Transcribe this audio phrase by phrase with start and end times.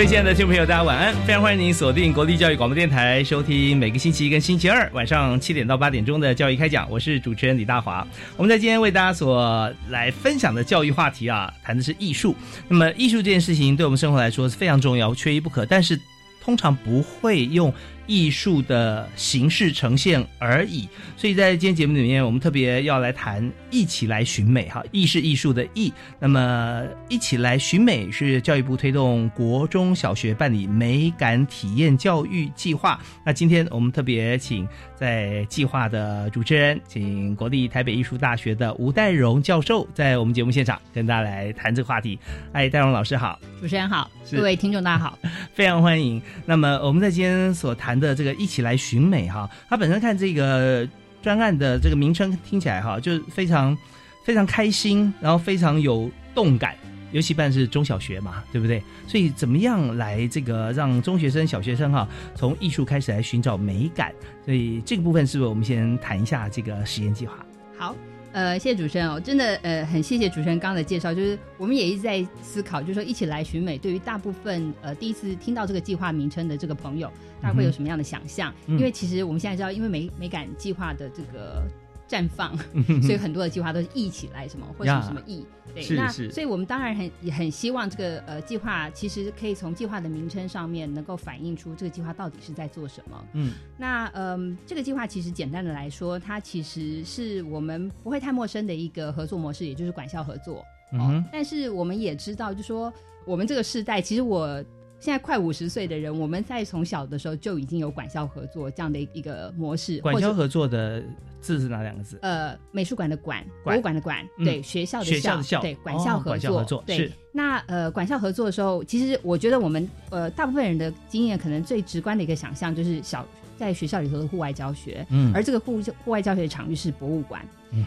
[0.00, 1.14] 各位亲爱的听众朋友，大家晚安！
[1.26, 6.90] 非常欢迎您锁定国立教育广播电台，收听每个星期一跟星期二晚上七点到八点钟的教育开讲。
[6.90, 8.06] 我是主持人李大华。
[8.38, 12.34] 我们在今天为大家所来分享的教育话题啊，谈的是艺术。
[12.66, 15.66] 那么，艺术这件事情对我们生活来说是非常重要，缺一不可。
[15.66, 16.00] 但是，
[16.42, 17.70] 通常不会用。
[18.10, 33.00] 艺术的形式呈现而已，所以在今天节目里面，我们特别要来谈“一起来寻美”哈，“艺”是艺术的“艺”，那么“一起来寻美”是教育部推动国中小学办理美感体验教育计划。
[33.24, 42.18] 那今天我们特别请在计划的主持人，请国立台北艺术大学的吴代荣教授，在我们节目现场跟大家来谈这个话题。
[42.52, 45.16] 哎，代荣老师好，主持人好，各位听众大家好，
[45.54, 46.20] 非常欢迎。
[46.44, 47.99] 那么我们在今天所谈。
[48.00, 50.88] 的这个一起来寻美哈，他本身看这个
[51.22, 53.76] 专案的这个名称听起来哈，就非常
[54.24, 56.74] 非常开心，然后非常有动感，
[57.12, 58.82] 尤其办是中小学嘛，对不对？
[59.06, 64.12] 所以怎么样来这个让中学生、小学生哈，从艺术开始来寻找美感？
[64.44, 67.34] 所以这个部分是不是我们先谈一下这个实验计划？
[67.76, 67.94] 好。
[68.32, 71.12] 呃，谢谢主持人哦，真的呃，很谢谢主持人刚刚的介绍。
[71.12, 77.10] 就是我们也一直在思考，就是说一起来寻美，对于大部分呃第一次听到这个计划名称的这个朋友，
[77.42, 78.54] 大家会有什么样的想象？
[78.66, 81.66] 因为其实我们现在知道，因为美美感计划的这个。
[82.10, 82.56] 绽放，
[83.00, 93.24] 所以很多的计划都是一起来什么 或者什么意，对，那所以我们当然很也很希望这个呃计划其实可以从计划的名称上面能够反映出这个计划到底是在做什么。
[93.34, 100.64] 嗯，那嗯这个计划其实简单的来说，它其实是我们不会太陌生的一个合作模式，也就是管校合作。
[100.92, 102.92] 嗯，但是我们也知道，就说
[103.24, 104.62] 我们这个时代，其实我。
[105.00, 109.98] 现在快五十岁的人，我们在从小的时候就已经有管校合作这样的一个模式。
[110.02, 111.02] 管校合作的
[111.40, 112.18] 字是哪两个字？
[112.20, 117.10] 呃，美术馆的馆，博物馆的馆，对，学校的校，对，管校合作，对。
[117.32, 127.40] 那呃，管校合作的时候，其实我觉得我们呃，大部分人的经验可能最直观的一个想象就是小在学校里头的户外教学，嗯，而这个户户外教学的场域是博物馆。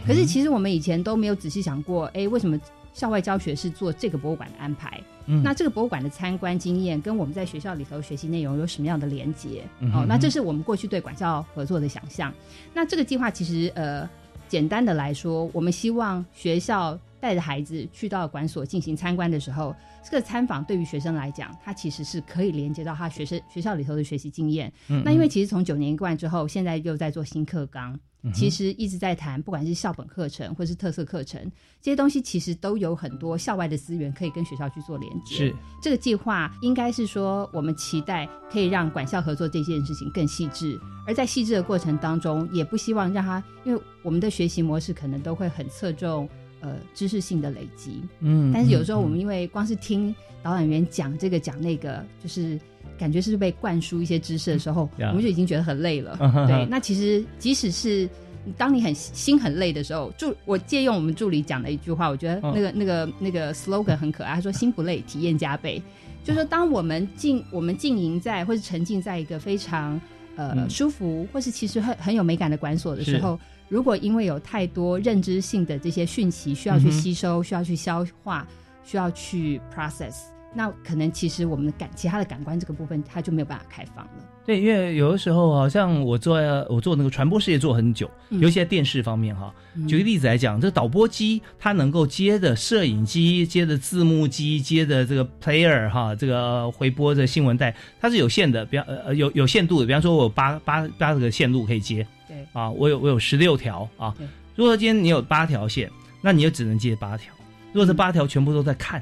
[0.04, 2.58] 可是其实我们以前都没有仔细想过，哎，为什么？
[2.94, 5.02] 校外教学是做这个博物馆的安排，
[5.42, 9.64] 那这个博物馆的参观经验跟我们在学校里头学习内容有什么样的连接？
[9.92, 12.32] 哦，那这是我们过去对管校合作的想象。
[12.72, 14.08] 那这个计划其实呃，
[14.48, 19.74] 简单的来说，我们希望学校带着孩子去到馆所进行参观的时候，
[20.04, 24.70] 这个参访对于学生来讲，他其实是可以连接到他学生学校里头的学习经验。
[25.02, 27.98] 那因为其实从九年一贯之后，现在又在做新课纲。
[28.32, 31.42] 其实一直在谈，不管是校本课程或是特色课程，
[31.82, 35.36] 这些东西其实都有很多校外的资源可以跟学校去做连接。
[35.36, 46.26] 是这个计划应该是说，我们期待可以让管校合作这件事情更细致，而在细致的过程当中，也不希望让他，因为我们的学习模式可能都会很侧重
[46.64, 48.02] 呃知识性的累积。
[48.20, 52.58] 嗯，但是有时候我们因为光是听导览员讲这个讲那个，就是
[52.98, 56.16] 感觉是被灌输一些知识的时候，我们就已经觉得很累了。
[56.48, 58.08] 对，那其实即使是
[58.56, 64.34] 当你很心很累的时候，助我借用我们助理讲的一句话，我觉得那个那个那个 slogan 很可爱。
[64.34, 65.82] 他说：“心不累，体验加倍。”
[66.24, 70.00] 就是说，当我们静我们静营在或是沉浸在一个非常
[70.36, 73.38] 呃舒服或是其实很很有美感的馆所的时候，
[73.68, 78.46] 如果因为有太多认知性的这些讯息需要去吸收、需要去消化、
[78.84, 80.14] 需要去 process。
[80.56, 84.12] 那可能其实我们的感其他的感官这个部分，它就没有办法开放了。
[84.46, 86.36] 对，因为有的时候好像我做
[86.70, 89.52] 我做那个传播事业做很久，尤其在电视方面哈。
[89.88, 99.86] 举个例子来讲，这个导播机它能够接的摄影机、接的字幕机、接的这个 player 哈，这个回播的新闻带，它是有限的，比方呃有有限度的。
[99.86, 104.12] 比方说，我八八八八个线路可以接，对啊，我有我有十六条啊。
[104.56, 105.88] 如果今天你有八条线，
[106.20, 107.32] 那你就只能接八条。
[107.72, 109.00] 如果这八条全部都在看，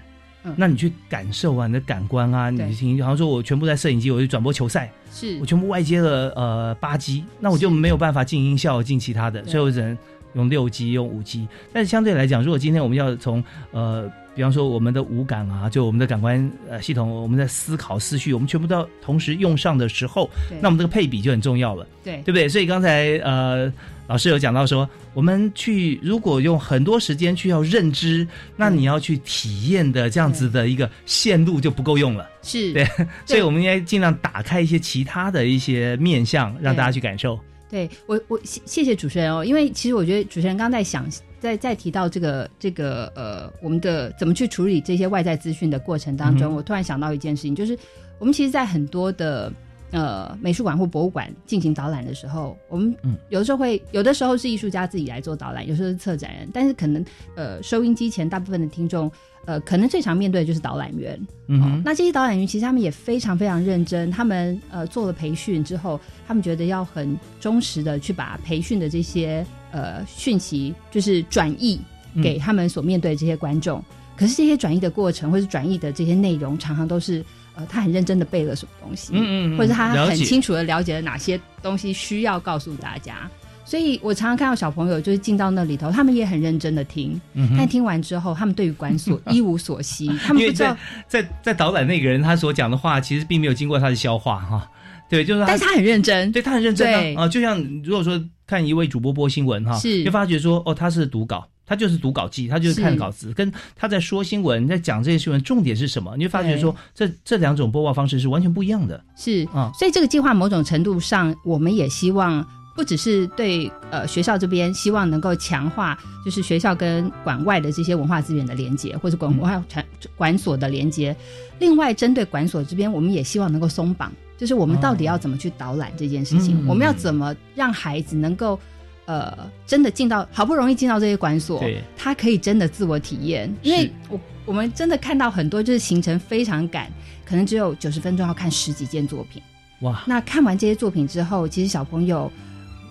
[0.56, 9.96] 那你去感受啊，你的感官啊，你的听，好像说我全部在摄影机，我就转播球赛，是我全部外接了呃八 G，那我就没有办法进音效，进其他的，所以我只能
[10.34, 11.49] 用六 G，用五 G。
[11.73, 14.11] 但是相对来讲，如果今天我们要从呃。
[14.34, 20.29] 比方说，我们的五感啊，就我们的感官呃系统，我们在思考思绪，我们全部都要同时用上的时候，
[20.61, 22.49] 那我们这个配比就很重要了，对对不对？
[22.49, 23.70] 所以刚才呃
[24.06, 28.26] 老师有讲到说，我们去如果用很多时间去要认知，
[28.56, 32.87] 那你要去体验的这样子的一个线路就不够用了，是对，
[33.26, 37.38] 所以我们应该尽量打开一些其他的一些面向，让大家去感受。
[37.69, 41.06] 对我我谢谢主持人哦，因为其实我觉得主持人刚刚在想。
[41.43, 47.77] 在在提到这个这个呃，我们的怎么去处理这些外在资讯的过程当中，我突然想到一件事情，就是
[48.21, 49.53] 我们其实，在很多的
[49.91, 52.97] 呃美术馆或博物馆进行导览的时候，我们
[53.29, 57.05] 有的时候会有的时候是艺术家自己来做导览，有时候是策展人，但是可能
[57.35, 59.11] 呃收音机前大部分的听众。
[59.44, 61.21] 呃，可能最常面对的就是导览员。
[61.49, 71.81] 嗯，那这些导览员其实他们也非常非常认真，他们呃做了培训之后，他们觉得要很忠实的去把培训的这些呃讯息，就是转译
[72.23, 73.85] 给他们所面对的这些观众。
[74.17, 77.25] 可是这些转译的过程，或是转译的这些内容，常常都是
[77.57, 83.29] 呃他很认真的背了什么东西，嗯嗯，或者他很清楚的了解了哪些东西需要告诉大家。
[83.65, 87.19] 所以我常常看到小朋友就是进到那里头，他们也很认真的听，
[87.57, 90.77] 但听完之后，他们对于管所 一无所悉， 他们不知道
[91.09, 94.69] 在在导览那个人他所讲的话，其实并没有经过他的消化哈。
[95.09, 97.27] 对，就是，但是他很认真，对他很认真啊。
[97.29, 98.23] 就像如果说
[98.53, 109.03] 看一位主播播新闻哈，是就发觉说哦，他是读稿，他就是读稿记，他就是看稿子，跟他在说新闻，在讲这些新闻重点是什么，你会发觉说这这两种播报方式是完全不一样的。
[109.17, 112.47] 是啊，所以这个计划某种程度上，我们也希望。
[112.75, 119.85] 不只是对呃学校这边希望能够强化，就是学校跟馆外的这些文化资源的连接，或者文化传
[120.17, 121.15] 馆所的连接。
[121.59, 126.67] 另外，针对馆所这边，我们也希望能够松绑，就是我们到底要怎么去导览这件事情？
[126.67, 128.59] 我们要怎么让孩子能够
[129.05, 129.37] 呃
[129.67, 131.63] 真的进到好不容易进到这些馆所，
[131.95, 133.55] 他可以真的自我体验？
[133.61, 136.91] 因为我我们真的看到很多就是行程非常赶，
[137.25, 139.43] 可能只有九十分钟要看十几件作品。
[139.83, 140.03] 哇！
[140.07, 142.33] 那看完这些作品之后，其实小朋友。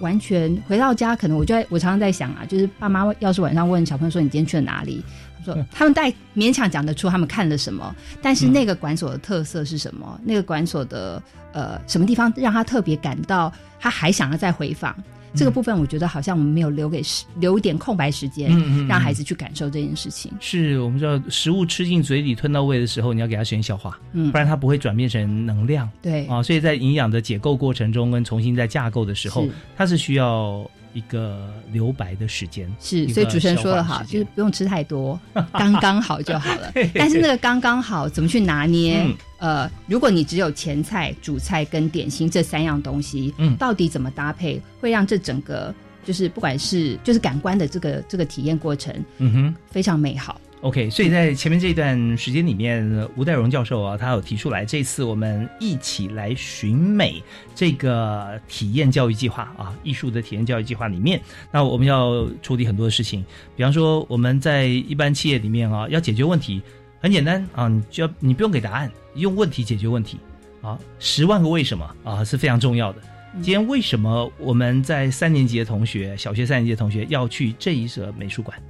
[0.01, 5.03] 完全回到家，可能我就在我常常在想啊，就是爸妈要是晚上问小朋友说你今天去了哪里，
[5.39, 10.19] 他说他们带勉强讲得出他们看了什么，但是那个馆所的特色是什么？
[10.25, 11.21] 那个馆所的
[11.53, 14.95] 呃什么地方让他特别感到他还想要再回访？
[15.33, 18.49] 这个部分我觉得好像我们没有留给时留一点空白时间，
[18.87, 20.31] 让孩子去感受这件事情。
[20.39, 25.89] 是我们知道食物吃进嘴里吞到胃的时候，你要给他时间消化，不然它不会转变成能量。
[26.01, 29.47] 对啊，所以在营养的解构过程中跟重新在架构的时候，
[29.77, 30.69] 它是需要。
[30.93, 35.17] 一个留白的时间是，所以主持人说的好，就是不用吃太多，
[35.53, 36.69] 刚刚好就好了。
[36.93, 39.07] 但是那个刚刚好怎么去拿捏？
[39.41, 45.73] 呃，如果你只有前菜、主菜跟点心这三样东西，嗯，到底怎么搭配，会让这整个
[46.05, 50.39] 就是不管是就是感官的这个这个体验过程，嗯哼，非常美好。
[50.61, 57.15] OK，所以在前面这一段时间里面，吴代荣教授啊，他有提出来，这次我们一起来寻美
[57.55, 61.19] 这个体验教育计划啊，艺术的体验教育计划里面，
[61.51, 66.61] 那我们要处理很多的事情，比方说我们在一般企业里面啊，要解决问题
[67.01, 70.19] 很简单啊，你就要你不用给答案，用问题解决问题
[70.61, 73.01] 啊，十万个为什么啊是非常重要的。
[73.35, 78.61] 今天为什么我们在三年级的同学，小学三年级的同学要去这一所美术馆，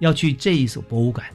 [0.00, 1.26] 要去这一所博物馆？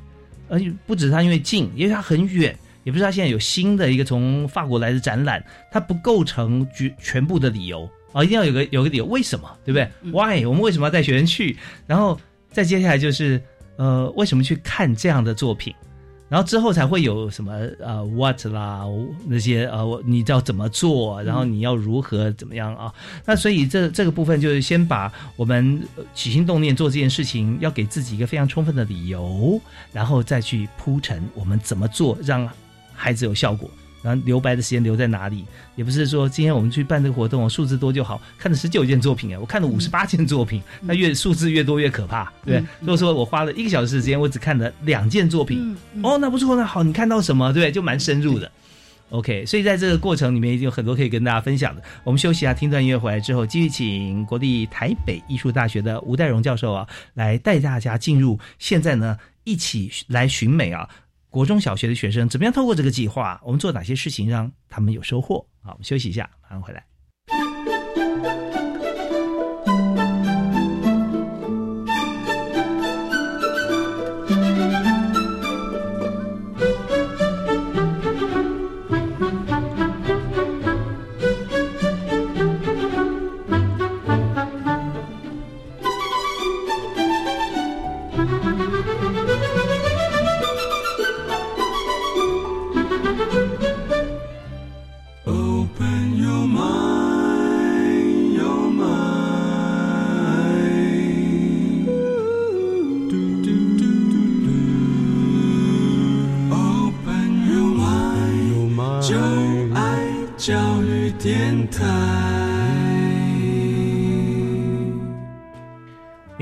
[0.49, 9.49] 而且不止他因为近，因为它很远，也不是他现在有新的一个从法国来的展览，它不构成全全部的理由啊，一定要有个有个理由，为什么？
[9.65, 10.45] 对不对？Why？
[10.45, 11.57] 我们为什么要带学生去？
[11.87, 12.19] 然后
[12.51, 13.41] 再接下来就是，
[13.77, 15.73] 呃，为什么去看这样的作品？
[16.33, 18.83] 然后之后才会有什么呃，what 啦
[19.27, 22.91] 那些呃，你要怎么做，然后你要如何怎么样啊？
[23.23, 25.79] 那所以这这个部分就是先把我们
[26.15, 29.61] 起心动念做这件事情，要给自己一个非常充分的理由，
[29.91, 32.49] 然后再去铺陈我们怎么做，让
[32.95, 33.69] 孩子有效果。
[34.03, 35.45] 然后留白的时间留在哪里？
[35.75, 38.21] 也不是说今天我们去办这个活动，数字多就好。
[38.37, 42.63] 看了十九件作品，哎，我看了五十八件作品，那越数字越多越可怕，对。
[42.81, 47.51] 如果说我花了一个小时时间，我只看了两件作品，哦，那不错，那好，你看到什么？
[47.53, 48.51] 对，就蛮深入的。
[49.09, 51.83] OK，所以在这个过程里面，已经有很多可以跟大家分享的。
[52.03, 60.89] 我们休息一下，听段音乐回来之后，继续请国立台北艺术大学的吴代荣教授啊，来带大家进入现在呢，一起来寻美啊。
[61.33, 63.41] 国中小学的学生怎么样透过这个计划？
[63.43, 65.43] 我们做哪些事情让他们有收获？
[65.63, 66.85] 好，我们休息一下，马上回来。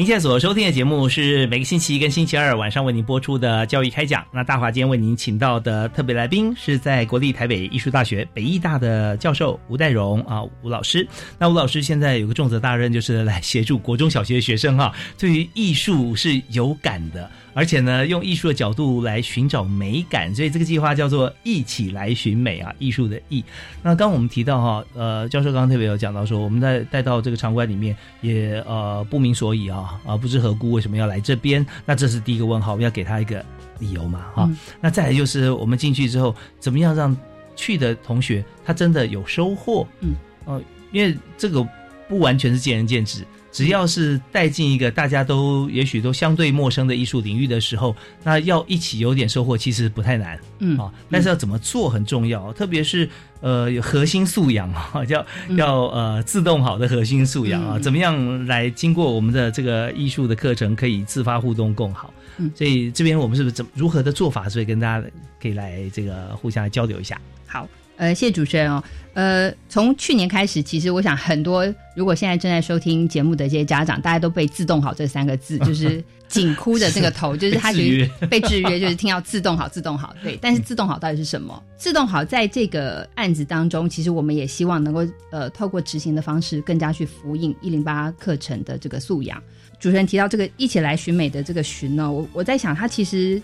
[0.01, 4.25] 您现在所收听的节目是每个星期一跟星期二晚上为您播出的教育开讲。
[4.33, 11.07] 那大华今天为您请到的特别来宾是在国立台北艺术大学北艺大的教授吴代荣啊，吴老师。
[11.37, 17.29] 那吴老师现在有个重责大任，就是来协助国中小学的学生哈，对于艺术是有感的。
[17.53, 23.43] 而且呢，用艺术的角度来寻找美感，所以这个计划叫做“一起来寻美”啊，艺术的“艺”。
[23.83, 31.65] 那刚我们提到哈，呃，教授刚刚特别有讲到说，我们在带到这个场馆里面也呃不明所以啊啊不知何故为什么要来这边？
[31.85, 33.43] 那这是第一个问号，我们要给他一个
[33.79, 34.49] 理由嘛哈。
[34.79, 37.15] 那再来就是我们进去之后，怎么样让
[37.55, 39.85] 去的同学他真的有收获？
[39.99, 40.13] 嗯
[40.45, 41.67] 哦，因为这个
[42.07, 43.25] 不完全是见仁见智。
[43.51, 53.09] 只要是带进一个大家都也许都相对陌生的艺术领域的时候，那要一起有点收获，其实不太难，嗯啊，但是要怎么做很重要，特别是
[53.41, 55.25] 呃有核心素养啊， 叫
[55.57, 65.05] 要呃自动好的核心素养啊，怎么样来经过我们的这个艺术的课程可以自发互动更好，嗯，所以这边我们是不是怎如何的做法，所以跟大家
[65.41, 67.67] 可以来这个互相来交流一下，好。
[68.01, 68.83] 呃，谢谢主持人哦。
[69.13, 71.63] 呃，从去年开始，其实我想很多，
[71.95, 80.15] 如果现在正在收听节目的这些家长，大家都被“自动好”这三个字， 就是紧箍着这个头， 就是他觉得被制约，就是听到“自动好”“自动好”。
[80.23, 89.39] 对，但是“自动好”到底是什么？“自动好”在这个案子当中，其实我们也希望能够呃，透过执行的方式，更加去呼应一零八课程的这个素养。
[89.79, 93.39] 主持人提到这个一起来寻美的这个寻呢，我我在想，他其实。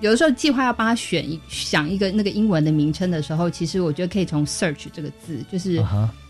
[0.00, 5.82] 有的时候计划要帮他选一想一个那个英文的名称的时候，其实我觉得可以从 search 这个字，就是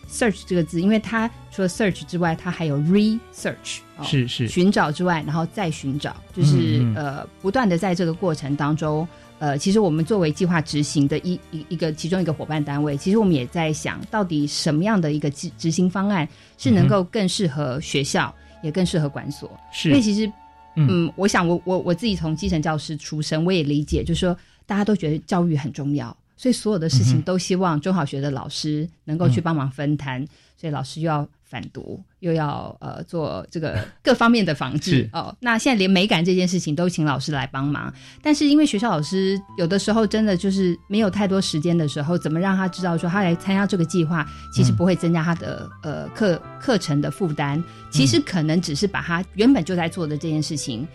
[0.09, 4.47] search 这个字，因为它除了 search 之外，它还有 research，是是。
[4.47, 9.07] 寻找之外，然后再寻找，就是呃不断的在这个过程当中，
[9.41, 18.33] 呃，其实我们作为计划执行的一一一个其中一个伙伴单位，其实我们也在想到底什么样的一个执执行方案是能够更适合学校，
[18.63, 19.89] 也更适合管所，是。
[19.89, 20.31] 因为其实。
[20.77, 30.25] 嗯，我想我我我自己从基层教师出身，我也理解，就是说大家都觉得教育很重要，所以所有的事情都希望中小学的老师能够去帮忙分摊，
[30.57, 31.29] 所以老师又要。
[31.49, 35.09] 反毒又要呃做这个各方面的防治。
[35.13, 50.87] 哦，那现在连美感这件事情都请老师来帮忙，但是因为学校老师有的时候真的就是没有太多时间的时候，怎么让他知道说他来参加这个计划，其实不会增加他的呃课课程的负担，其实可能只是把他原本就在做的这件事情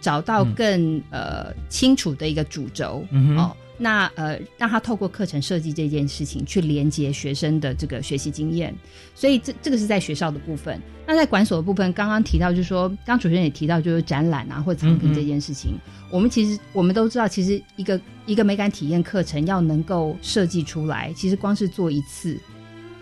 [0.00, 3.04] 找到更呃清楚的一个主轴。
[3.36, 3.56] 哦。
[3.84, 8.74] 那呃，让他透过课程设计这件事情去连接学生的这个学习经验，
[9.14, 10.80] 所以这这个是在学校的部分。
[11.06, 15.72] 那在管所的部分，刚刚提到就是说，刚主持人也提到就是展览啊或者藏品这件事情，
[16.10, 22.40] 我们其实我们都知道，其实一个一个美感体验课程要能够设计出来，其实光是做一次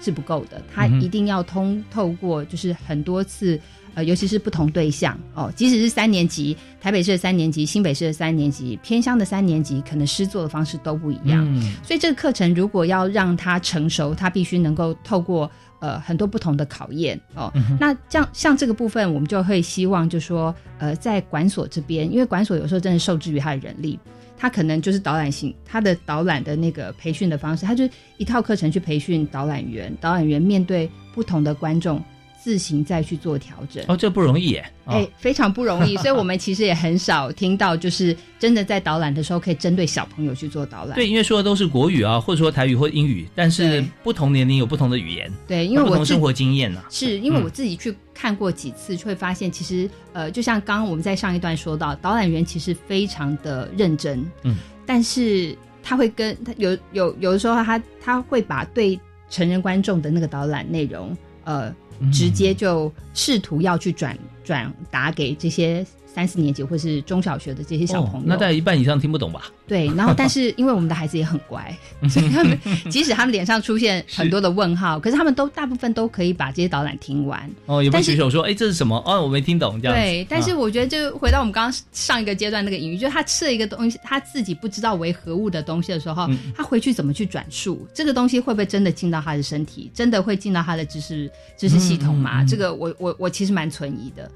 [0.00, 3.56] 是不够的，它一定要通透过就是很多次。
[3.94, 11.44] 呃，尤其是不同对象哦，即使是三年级，台北市的三年级、新北市的三年级、偏乡的三年级，可能施作的方式都不一样。
[11.54, 17.52] 嗯所以这个课程如果要让它成熟，它必须能够透过呃很多不同的考验哦。
[17.78, 23.98] 那这样像这个部分，我们就会希望就说，呃，在管所这边，因为管所有时候真的受制于他的人力，
[24.36, 32.02] 他可能就是导览型，他的导览的那个培训的方式，他就一套课程去培训导览员，导览员面对不同的观众。
[32.42, 34.72] 自行再去做调整哦，这不容易耶！
[34.86, 40.96] 哎，非常不容易，所以我们其实也很少听到，就是真的在导览的时候可以针对小朋友去做导览。
[40.96, 45.32] 对，因为说的都是国语啊，或者说台语或英语，但是不同年龄有不同的语言。
[45.46, 58.98] 对，因为不同生活经验呢，是因为我自己去看过几次，就会发现其实呃，就像刚刚我们在上一段说到，导览员其实非常的认真，嗯，但是他会跟他有有有的时候他他会把对
[59.30, 61.72] 成人观众的那个导览内容呃。
[62.10, 69.50] 直接就试图要去转转达给这些三四年级或是中小学的这些小朋友，那大概一半以上听不懂吧？
[69.66, 71.74] 对，然后 但是因为我们的孩子也很乖，
[72.10, 72.58] 所以他们
[72.90, 77.50] 即使他们脸上出现很多的问号，可是他们都大部分都可以把这些导览听完。
[77.66, 79.80] 哦，有没有举手说：“哎，这是什么？”哦，我没听懂。
[79.80, 92.44] 这样对，但是我觉得就回到我们刚刚上一个阶段那个隐喻，就是他吃了一个东西，他自己不知道为何物的东西的时候，他回去怎么去转述这个东西，会不会真的进到他的身体，真的会进到他的知识知识系统吗？
[92.44, 94.30] 这个我我我其实蛮存疑的。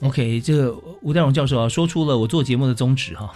[0.00, 3.32] OK，这个吴代荣教授啊，说出了我做节目的宗旨哈，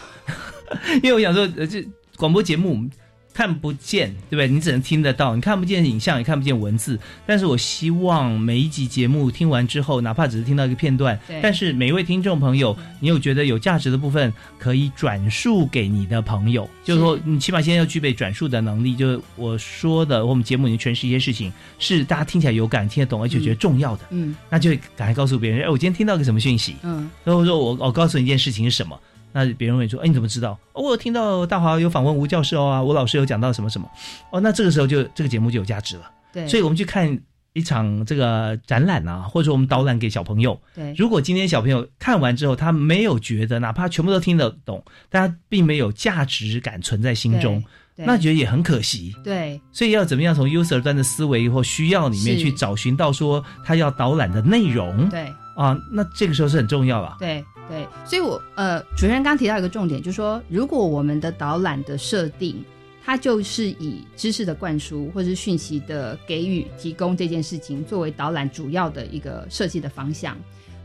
[1.03, 1.85] 因为我想说，呃，这
[2.17, 2.89] 广播节目
[3.35, 4.49] 看不见，对不对？
[4.49, 6.99] 你只能听得到，你看不见影像，也看不见文字。
[7.27, 16.69] 但是我希望每一集节目听完之后，哪怕只是听到一个片段，但是每一位听众朋友，你有觉得有价值的部分，可以转述给你的朋友。
[16.85, 18.95] 就是说，你起码现在要具备转述的能力。
[18.95, 24.03] 就是我说的，我们节目里面诠释一些事情，是大家听起来有感、听得懂，而且觉得重要的。
[24.11, 26.77] 嗯，那就赶快告诉别人，哎，我今天听到个什么讯息？
[26.83, 28.99] 嗯，然后说我我告诉你一件事情是什么。
[29.33, 30.59] 那别人会说：“哎，你怎么知道？
[30.73, 33.91] 哦，我有听到大华有访问吴教授啊，吴老师有讲到什么什么。
[34.31, 36.11] 哦，那这个时候就这个节目就有价值了。
[36.33, 37.19] 对，所以我们去看
[37.53, 40.59] 一场这个展览啊，或者说我们导览给小朋友。
[40.75, 47.63] 对，如果今天小朋友看完之后，他没有觉得，哪怕全部都听得懂，但他并没有价值感存在心中，
[47.97, 49.15] 那觉得也很可惜。
[49.23, 55.09] 对，所以要怎么样从 user 端的思维或需要里面去找寻到说他要导览的内容？
[55.09, 55.33] 对。
[55.55, 57.15] 啊，那这个时候是很重要了。
[57.19, 62.63] 对对，所以我呃，主持人刚提到一个重点，就是说，如果我们的导览的设定，
[63.03, 70.37] 它就是以知识的灌输或者是讯息的给予、提供这件事情作为导览主要的一个设计的方向，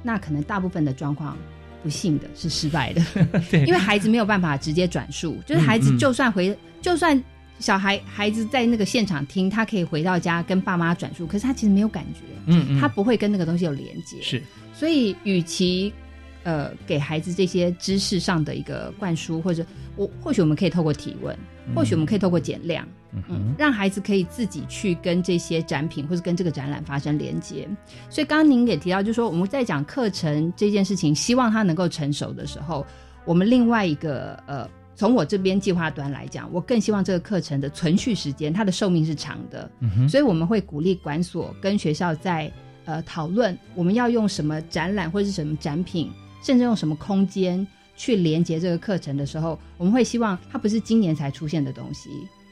[0.01, 1.37] 那可能大部分的状况，
[1.83, 3.01] 不幸的是失败的。
[3.51, 7.21] 对，因为孩子没有办法直接转述，就是孩子就算回，就算。
[7.59, 14.43] 小孩孩子在那个现场听，他可以回到家跟爸妈转述，可是他其实没有感觉，嗯，他不会跟那个东西有连接，是。
[14.75, 15.91] 所以，与其
[16.47, 19.65] 呃给孩子这些知识上的一个灌输，或者
[19.97, 21.37] 我或许我们可以透过提问，
[21.75, 27.67] 或许我们可以透过减量，嗯，让孩子可以自己去跟这些展品或者跟这个展览发生连接。
[28.09, 32.85] 所以，刚刚您也提到，就是说我们在讲课程这件事情，希望他能够成熟的时候，
[33.25, 34.65] 我们另外一个呃。
[34.99, 39.69] 从我这边计划端来讲，我更希望这个课程的存续时间，它的寿命是长的。
[39.79, 42.51] 嗯所以我们会鼓励管所跟学校在
[42.83, 46.09] 呃讨论，我们要用什么展览或者是什么展品，
[46.41, 52.09] 甚至用什么空间去连接这个课程的时候，我们会希望它不是今年才出现的东西，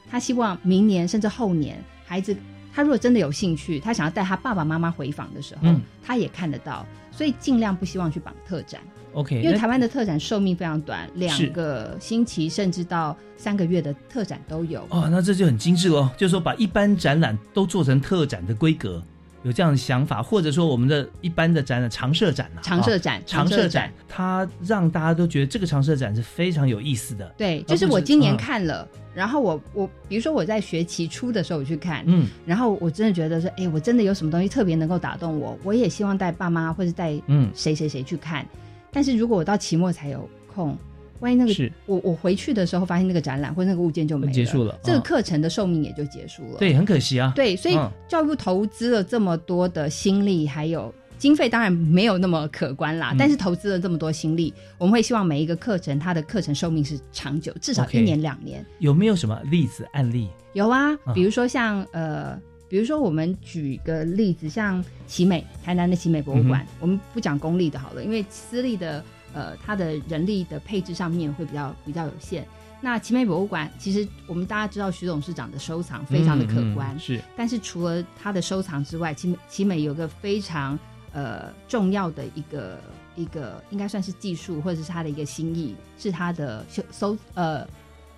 [0.09, 2.35] 他希望明年甚至后年，孩子
[2.73, 5.69] 他如果真的有兴趣，他想要带他爸爸妈妈回访的时候，
[6.03, 8.81] 他也看得到，所以尽量不希望去绑特展。
[9.13, 14.85] OK，因为台湾的特展寿命非常短，两个星期甚至到三个月的特展都有。
[14.89, 19.01] 哦，那这就很精致哦，就是说把一般展览都做成特展的规格。
[19.45, 27.31] 有这样的想法，或者说我们的一般的展览常设展啊，常设展，常设展，它让大家都觉得这个常设展是非常有意思的。
[27.37, 38.43] 对，就是我今年看了，然后我我比如说我在学期初的时候我去看，嗯，然后我真的觉得说，哎，我真的有什么东西特别能够打动我，我也希望带爸妈或者带嗯谁谁谁去看。
[38.91, 40.75] 但是如果我到期末才有空。
[41.19, 46.59] 万一那个我我回去的时候发现那个展览或者那个物件就没结束了，这个课程的寿命也就结束了。
[46.59, 47.31] 对，很可惜啊。
[47.35, 53.15] 对，所以教育部投资了这么多的心力，还有经费，当然没有那么可观啦。
[53.17, 58.63] 但是投资了这么多心力，我们会希望每一个课程它的课程寿命是长久，至少一年两年。
[58.79, 60.27] 有没有什么例子案例？
[60.51, 69.01] 有啊，比如说像呃，比如说我们举个例子，像奇美台南的奇美博物馆，我们不讲公立的好了，因为私立的。
[69.35, 72.47] 呃，它的人力的配置上面会比较比较有限。
[72.81, 76.97] 那奇美博物馆，其实我们大家知道，徐董事长的收藏非常的可观。
[76.99, 80.77] 是，但是除了他的收藏之外，奇美奇美有个非常
[81.11, 82.79] 呃重要的一个
[83.15, 87.67] 一个，应该算是技术或者是他的一个心意，是他的修收呃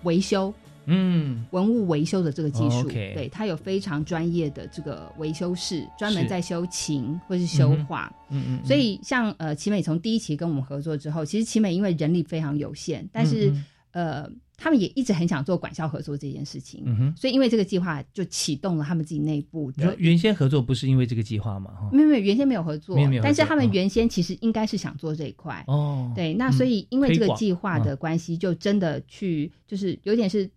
[0.04, 0.54] 维修。
[0.90, 8.10] 嗯，文物维修的这个技术，对，它有非常专业的这个维修室，专门在修琴或是修画。
[8.30, 8.64] 嗯嗯。
[8.64, 13.52] 所以像呃奇美从第一期跟我们合作之后，其实奇美因为人力非常有限，但是
[13.92, 16.82] 呃他们也一直很想做管销合作这件事情。
[16.86, 17.14] 嗯哼。
[17.16, 19.94] 所以因为这个计划就启动了他们自己内部的。
[19.98, 21.90] 原先合作不是因为这个计划吗？
[21.92, 25.62] 没有没有，原先没有合作，但是他们原先其实应该是想做这一块。
[25.66, 26.10] 哦。
[26.16, 30.48] 对，那所以因为这个计划的关系，就真的去就是有点是。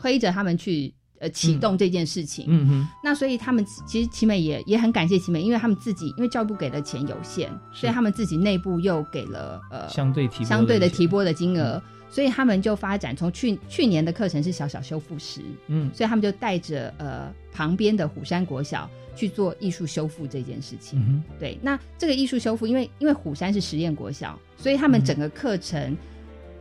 [0.00, 25.94] 推着他们去呃启动这件事情，嗯哼，那所以他们其实奇美也也很感谢奇美，因为他们自己因为教育部给的钱有限，所以他们自己内部又给了呃相对提相对的提拨的金额，所以他们就发展从去去年的课程是小小修复师，嗯，所以他们就带着呃旁边的虎山国小去做艺术修复这件事情，对，那这个艺术修复，因为因为虎山是实验国小，所以他们整个课程。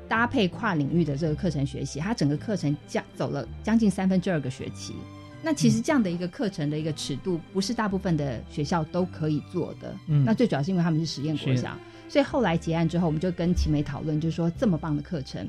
[0.10, 4.95] 搭配跨领域的这个课程学习，它整个课程将走了将近三分之二个学期。
[5.41, 9.95] 那其实这样的一个课程的一个尺度，不是大部分的学校都可以做的。
[10.08, 11.78] 嗯，那最主要是因为他们是实验国小，
[12.10, 15.48] 所以后来结案之后，我们就跟奇美讨论，就是说这么棒的课程，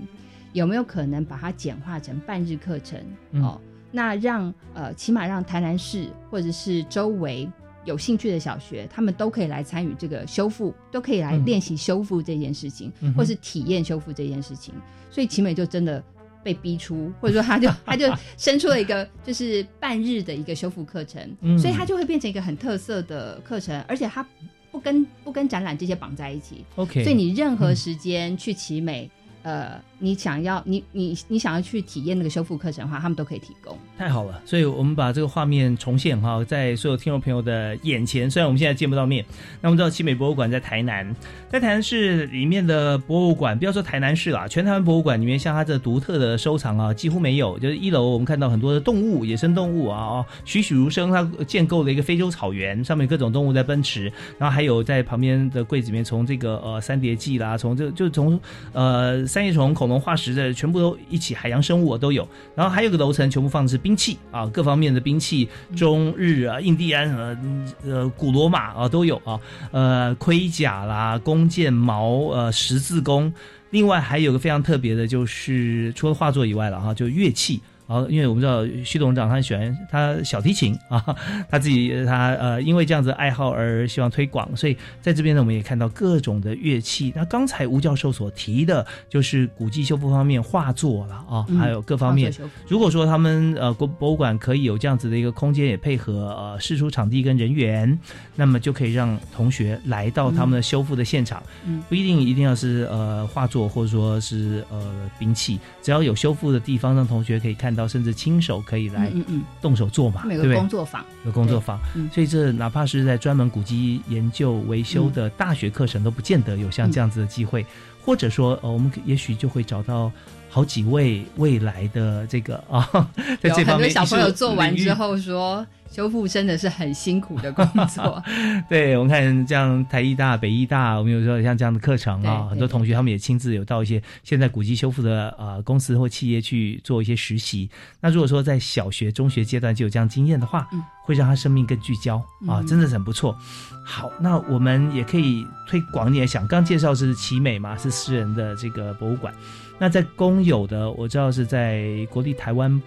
[0.53, 3.01] 有没有可能把它简化成半日课程？
[3.43, 7.51] 哦，那让呃起码让台南市或者是周围。
[7.85, 14.75] 有兴趣的小学，他们都可以来参与这个修复，都可以来练习修复这件事情，或是体验修复这件事情。
[15.11, 16.03] 所以奇美就真的
[16.43, 21.23] 被逼出，或者说他就 他就生出了一个就是半日的一个修复课程，
[21.59, 24.25] 所以它就会变成一个很特色的课程，而且它
[24.71, 26.65] 不跟不跟展览这些绑在一起。
[26.77, 29.11] OK，所以你任何时间去奇美。
[29.43, 33.77] 呃，你想要你你你想要去体验那个修复课程的话，他们都可以提供。
[33.97, 38.31] 太好了，所以我们把这个画面重现哈，在所有听众朋友的眼前。
[38.31, 39.25] 虽然我们现在见不到面，
[39.63, 41.17] 那我们知道奇美博物馆在台南，
[41.51, 47.59] 在台南市里面的博物馆，不要说台南市啦，全台湾博物馆里面，像它这独特的收藏啊，几乎没有。
[47.59, 51.11] 就是一楼我们看到很多的动物，野生动物啊，栩栩如生。
[51.11, 54.13] 它建构了一个非洲草原，上面各种动物在奔驰。
[54.39, 58.39] 然后还有在旁边的柜子里面，从这个呃三叠纪啦，从这就从
[58.73, 59.27] 呃。
[59.31, 62.27] 三叶虫、恐龙、化石的全部都一起，海洋生物我都有。
[62.57, 67.39] 然后还有个楼层，全部放的是兵器啊，各方面的兵器，中日啊、印第安啊
[67.85, 69.39] 呃古罗马啊都有啊。
[69.71, 73.33] 呃，盔甲啦、弓箭、矛呃十字弓。
[73.71, 77.61] 另外还有个非常特别的，就是除了画作以外了哈，就乐器。
[77.91, 81.05] 好，因为我们知道徐董事长他喜欢他小提琴啊，
[81.51, 87.13] 他自己他呃因为这样子爱好而希望推广，所以在这边呢，我们也看到各种的乐器。
[87.17, 92.33] 那刚才吴教授所提的就是古迹修复方面画作了啊，还有各方面。
[92.69, 97.99] 如果说他们呃国博物馆可以有这样子的一个空间，也配合呃试出场地跟人员，
[98.37, 107.80] 那么就可以让同学来到他们的修复的现场，嗯不一定一定要是呃画作或者说是呃兵器，只要有修复的地方，让同学可以看到。
[107.87, 109.13] 甚至亲手可以来
[109.61, 110.55] 动手做嘛，对不对？
[110.55, 111.79] 工作坊有工作坊，
[112.13, 117.65] 所以这哪怕是在专门古籍研究维修的大学课程，都不见得有像这样子的机会。
[118.03, 120.11] 或者说，呃，我们也许就会找到
[120.49, 122.89] 好几位未来的这个啊，
[123.43, 125.67] 在这方面小朋友做完之后说。
[125.91, 128.23] 修复真的是很辛苦的工作。
[128.71, 137.69] 对，我们看像台艺大、北艺大，我们有时候像这样的课程啊，很多同学他们也亲自有到一些现在古迹修复的呃公司或企业去做一些实习。
[138.01, 140.67] 那如果说在小学、中学阶段就有这样经验的话，
[141.03, 143.37] 会让他生命更聚焦啊，真的是很不错。
[143.85, 149.35] 好，那我们也可以推广一点，想刚介绍是奇美嘛，是私人的这个博物馆。
[149.77, 152.81] 那在公有的，我知道是在国立台湾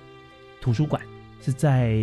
[0.61, 1.01] 图书馆，
[1.41, 2.01] 是在。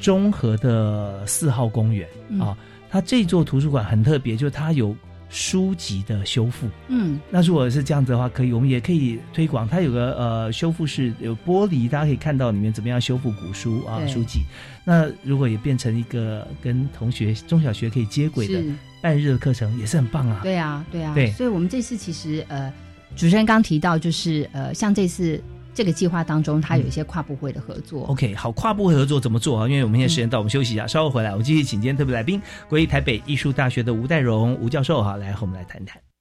[0.00, 2.08] 中和的四号公园
[2.40, 2.56] 啊，
[2.90, 4.96] 它这座图书馆很特别，就是它有
[5.28, 6.68] 书籍的修复。
[6.88, 9.66] 嗯，那如果是这样子的话，可以，我们也可以推广。
[9.68, 14.40] 它有个呃修复室，有玻璃，大家可以看到里面怎么样修复古书啊书籍。
[14.84, 18.62] 那如果也变成一个跟同学中小学可以接轨的
[19.00, 20.40] 半日的课程，也是很棒啊。
[20.42, 21.14] 对啊，对啊。
[21.14, 22.72] 对，所以我们这次其实呃，
[23.14, 25.42] 主持人刚提到就是呃，像这次。
[25.74, 28.04] 这个计划当中，它有一些跨部会的合作。
[28.06, 29.68] OK，好，跨部会合作怎么做啊？
[29.68, 36.11] 因为我们现在时间到，我们休息一下，稍后回来，我们继续请今天特别来宾，国立台北艺术大学的吴代荣吴教授哈，来和我们来谈谈。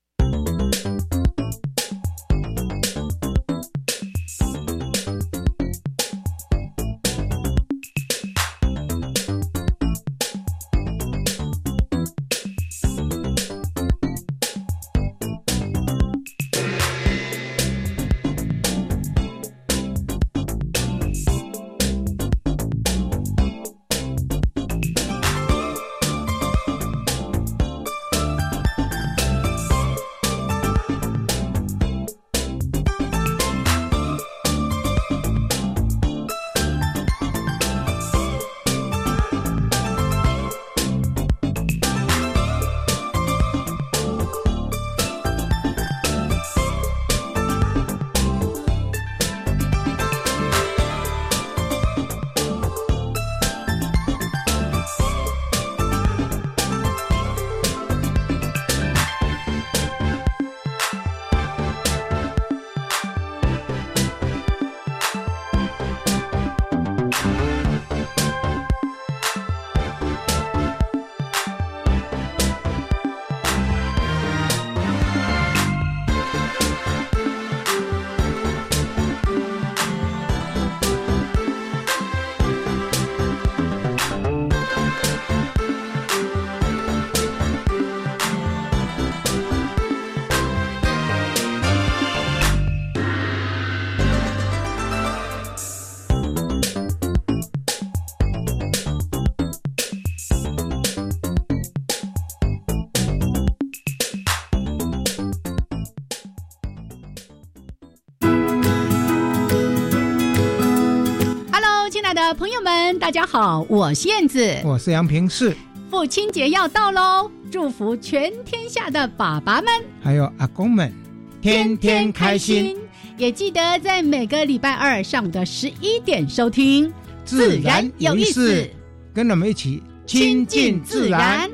[112.42, 115.56] 朋友们，大家好，我是燕子，我是杨平是。
[115.92, 120.92] 父亲节要到喽，祝福全天下的爸爸们，还有阿公们，
[121.40, 122.76] 天天开心。
[123.16, 126.92] 也记得在每个礼拜二上午的十一点收听。
[127.24, 128.68] 自然有意思，
[129.14, 131.48] 跟我们一起亲近自然。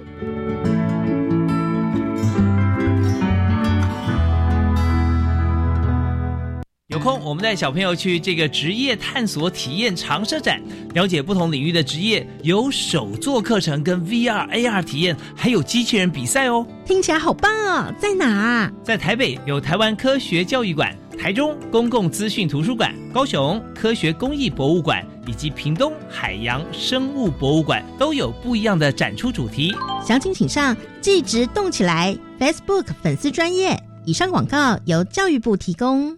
[7.28, 10.62] 我们带小朋友去这个职业探索体验长设展，
[10.94, 16.66] 了解不同领域的职业，有手作课程、跟 VR、AR 体验，还有机器人比赛哦。
[16.86, 17.94] 听起来好棒哦！
[18.00, 18.72] 在哪？
[18.82, 20.96] 在台北有台湾科学教育馆。
[21.20, 29.76] 台中公共资讯图书馆、高雄科学工艺博物馆以及屏东海洋生物博物馆都有不一样的展出主题。
[30.06, 33.78] 详情请上“即职动起来 ”Facebook 粉丝专业。
[34.06, 36.18] 以上广告由教育部提供。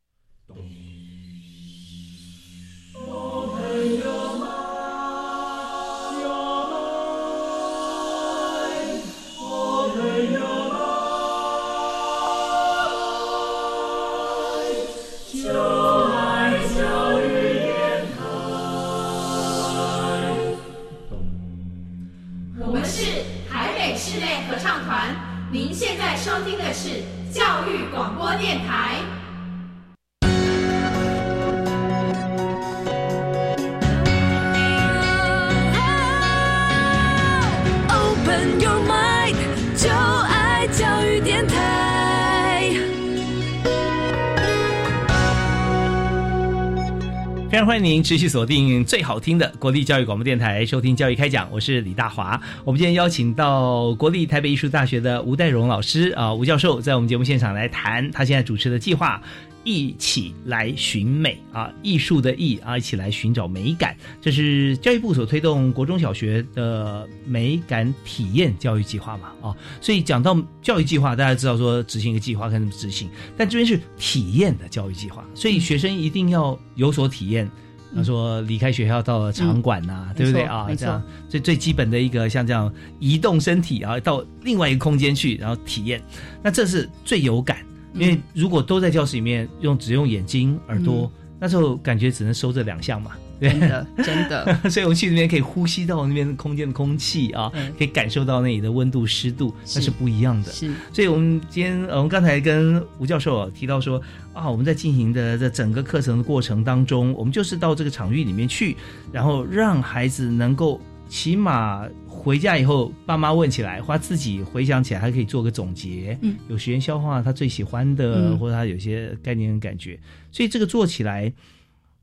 [47.65, 52.41] 欢迎您持续锁定最好听的国立教育广播电台，收听教育开讲，我是李大华。
[52.63, 59.21] 我们今天邀请到国立台北艺术大学的吴代荣老师啊，吴教授在我们节目现场来谈他现在主持的计划。
[59.63, 63.95] 一起来寻美啊，艺术的艺啊，一起来寻找美感。
[64.21, 69.31] 这是教育部所推动国中小学的美感体验教育计划嘛？
[69.41, 77.49] 啊，所以讲到教育计划，大家知道说执行一个计划该怎么执行，但这边是体验的教育计划，所以学生一定要有所体验。
[77.93, 80.65] 他说离开学校到了场馆呐，对不对啊？
[80.77, 86.01] 这样最最基本的一个像这样移动身体啊，到另外一个空间去，然后体验，
[86.41, 87.57] 那这是最有感。
[87.93, 93.11] 因为如果都在教室里面用只用眼睛耳朵，那时候感觉只能收这两项嘛。
[93.41, 94.55] 真的，真的。
[94.69, 100.51] 所以我们去那边可以呼吸到那边空间的空气啊，可以感受到那里的温度、湿度，那是不一样的。
[100.51, 100.71] 是。
[100.93, 103.99] 所以我们今天，我们刚才跟吴教授提到说
[104.31, 108.77] 啊，我们在进行的这整个课程的过程当中，我们就是到这个场域里面去，
[109.11, 111.83] 然后让孩子能够起码。
[112.21, 116.15] 回家以后，爸妈问起来，或自己回想起来，还可以做个总结。
[116.21, 119.99] 嗯，有时间消化他最喜欢的，或者他有些概念跟感觉。
[120.31, 121.33] 所以这个做起来，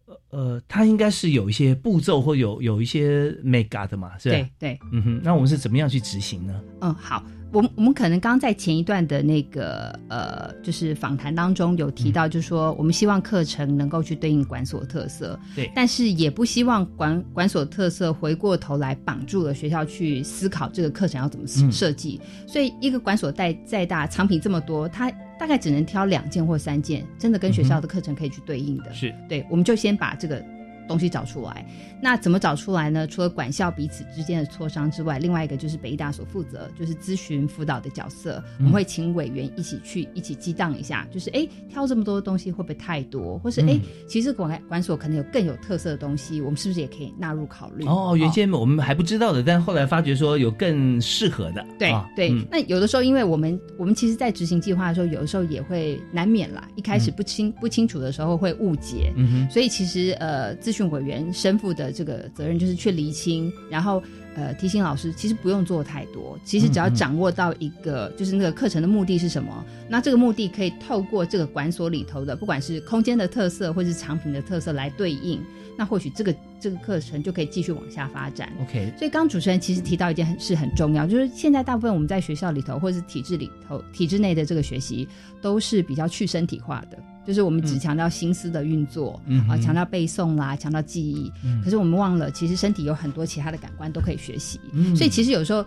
[0.07, 4.37] 呃呃，他应该是有一些步骤或有有一些 make up 的嘛，是吧？
[4.37, 5.21] 对对，嗯哼。
[5.23, 6.61] 那我们是怎么样去执行呢？
[6.81, 7.25] 嗯，好。
[7.51, 22.21] 我们我们可能刚在前一段的那个呃，就是访谈当中有提到，就是说我们希望课程能够去对应管所特色，对，但是也不希望管管所特色回过头来绑住了学校去思考这个课程要怎么设计。
[22.47, 28.93] 所以一个管所再再大，藏品这么多，它大概只能挑两件或三件，真的跟学校的课程可以去对应的。
[28.93, 30.45] 是对，我们就先把这个。
[30.89, 31.65] 东西找出来，
[32.03, 33.07] 那怎么找出来呢？
[33.07, 38.43] 除了管校彼此之间的磋商之外，另外一个就是北大所负责，就是咨询辅导的角色。
[38.59, 43.39] 我们会请委员一起去一起激荡一下，就是哎，挑这么多东西会不会太多？
[43.39, 47.85] 或是哎，其实管管所可能有更有特色的东西，我们是不是也可以纳入考虑？
[47.87, 51.65] 哦，原先我们还不知道的，但后来发觉说有更适合的。
[51.79, 61.59] 对对，那有的时候，因为我们我们其实，在执行计划的时候，有的时候也会难免啦，一开始不清不清楚的时候会误解，嗯哼，所以其实呃，咨询委员身。
[61.59, 64.01] 负的这个责任就是去厘清，然后
[64.37, 75.43] 呃提醒老师，其实不用做太多，其实只要掌握到一个，就是那个课程的目的是什么，那这个目的可以透过这个管所里头的，不管是空间的特色或是藏品的特色来对应，
[75.77, 78.49] 那或许这个这个课程就可以继续往下发展。
[78.63, 85.09] OK，所以刚主持人其实提到一件很是很重要，就是现在大部分我们在学校里头或者是体制里头体制内的这个学习
[85.43, 86.97] 都是比较去身体化的。
[87.29, 91.31] 就是我们只强调心思的运作，啊，强调背诵啦，强调记忆。
[91.63, 94.59] 可是我们忘了，其实身体有很多其他的感官都可以学习。
[94.97, 95.63] 所以其实有时候，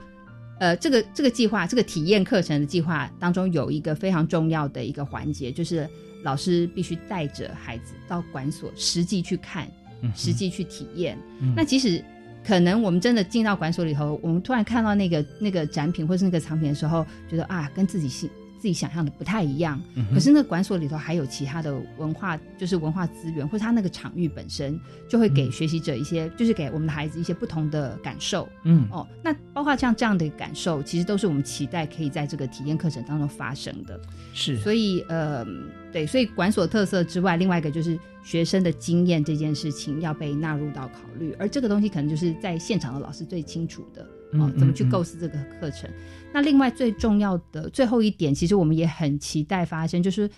[0.59, 5.87] 呃，这个这个计划，这个体验课程的计划当中，有一个非常重要的一个环节，就是
[6.23, 9.67] 老师必须带着孩子到馆所实际去看，
[10.15, 11.15] 实际去体验。
[11.55, 12.03] 那即使
[12.43, 18.27] 可能我们真的进到馆所里头，我们突然看到那个那个展品或是那个藏品的时候，觉得啊，跟自己心。
[18.61, 19.81] 自己想象的不太一样，
[20.13, 28.47] 可是那个馆所里头还有其他的文化，就是文化资源，或者他那个场域本身就会给学习者一些，就是给我们的孩子一些不同的感受。
[28.63, 33.99] 嗯，哦，那包括像这样的感受，其实都是我们期待可以在这个体验课程当中发生的。
[34.31, 35.43] 是，所以呃，
[35.91, 44.07] 对，所以馆所特色之外，另外一个就是学生的经验这件事情要被纳入到考虑，而这个东西可能就是在现场的老师最清楚的。
[44.33, 45.89] 哦，怎么去构思这个课程？
[46.33, 50.29] 那另外最重要的最后一点，其实我们也很期待发生，就是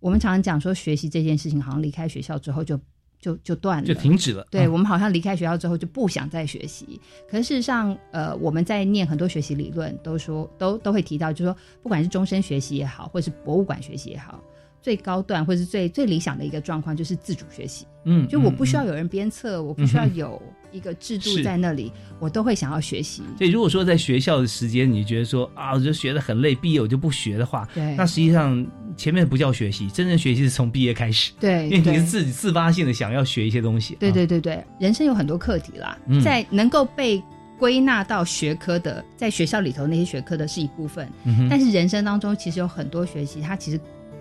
[0.00, 2.78] 我们常常讲说，学习这件事情好像离开学校之后就
[3.20, 4.46] 就就断了，就停止了。
[4.50, 7.00] 对我们好像离开学校之后就不想再学习。
[7.30, 14.42] 可是事实上，呃，我们在念很多学习理论，都说都都会提到，就是说，不管是终身学习也好，或是博物馆学习也好。
[14.80, 23.22] 最高段或是最最理想的一个状况就是自主学习，嗯，就我不需要有人鞭策，我不需要有一个制度在那里，我都会想要学习。
[23.38, 33.96] 所以如果说在学校的时间，你觉得说啊，我就学的很累，毕业我就不学的话，对，那实际上前面不叫学习，真正学习是从毕业开始，对，因为你是自己自发性的想要学一些东西。
[34.00, 37.22] 对对对对，人生有很多课题啦，在能够被
[37.58, 43.78] 归纳到学科的，在学校里头那些学科的是一部分，嗯但是人生当中其实有很多学习，它其实。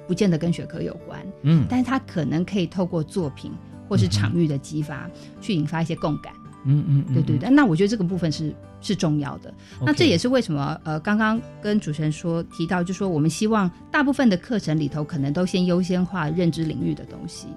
[0.08, 3.50] 不见得跟学科有关，嗯，但是它可能可以透过作品
[3.88, 5.10] 或是场域的激发，
[5.40, 6.34] 去引发一些共感，
[6.66, 7.50] 嗯嗯，对对对。
[7.50, 9.54] 那我觉得这个部分是是重要的。
[9.86, 17.48] 那这也是为什么呃，刚刚跟主持人说提到，就说我们希望大部分的课程里头，可能都先优先化认知领域的东西。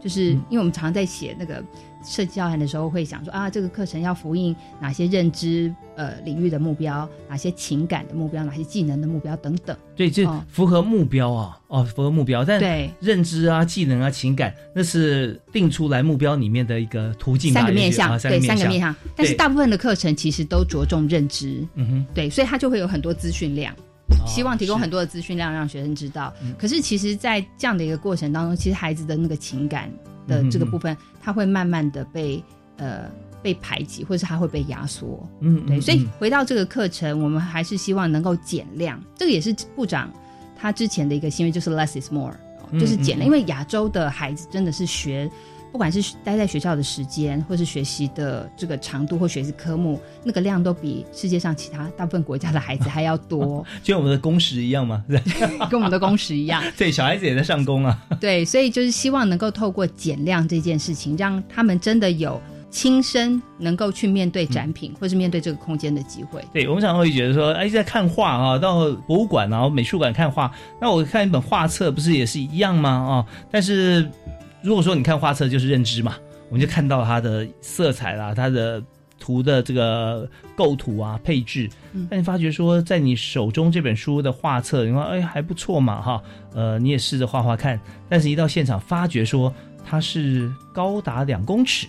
[0.00, 1.64] 就是因为我们常常在写那个
[2.04, 9.76] 设计教案的时候，会想说啊，这个课程要呼应哪些认知呃领域的目标，哪些情感的目标，哪些技能的目标等等。
[9.96, 12.44] 对，这符合目标啊，哦，符合目标。
[12.44, 17.52] 但对认知啊、技能啊、情感，那是定出来目标里面的一个途径。
[17.52, 18.94] 三个面向，对，三个面向。
[19.16, 23.74] 但是大部分的课程其实都着重认知，嗯哼，对，所以它就会有很多资讯量。
[24.26, 29.90] 希望提供很多的资讯量让学生知道，可是其实，在这样的一个过程当中，其实孩子的那个情感
[30.26, 32.42] 的这个部分，他会慢慢的被
[32.76, 33.10] 呃
[33.42, 35.26] 被排挤，或者是他会被压缩。
[35.40, 35.80] 嗯，对。
[35.80, 39.02] 所以回到这个课程，我们还是希望能够减量。
[39.16, 40.12] 这个也是部长
[40.56, 42.34] 他之前的一个心愿，就是 less is more，
[42.72, 43.26] 就是减量。
[43.26, 45.30] 因为亚洲的孩子真的是学。
[45.74, 55.04] 不管是待在学校的时间，或是学习的这个长度或学习科目，那个量都比世界上其他大部分国家的孩子还要多， 就跟我们的工时一样吗？
[55.68, 56.62] 跟我们的工时一样。
[56.78, 58.00] 对，小孩子也在上工啊。
[58.20, 66.40] 对，所以就是希望能够透过减量这件事情，让他们真的有亲身能够去面对展品，或是面对这个空间的机会。
[66.52, 72.90] 对，我们常常会觉得说，哎，在看画啊，到博物馆啊、美术馆看画，那我看一本画册不是也是一样吗？
[72.90, 74.08] 啊，但是。
[74.64, 76.16] 如果说你看画册就是认知嘛，
[76.48, 78.82] 我们就看到它的色彩啦，它的
[79.20, 81.68] 图的这个构图啊、配置。
[82.08, 86.22] 但你发觉说，在你手中这本书的画册，你说哎还不错嘛哈，
[86.54, 91.86] 呃你也试着画画看，但是一到现场发觉说它是高达两公尺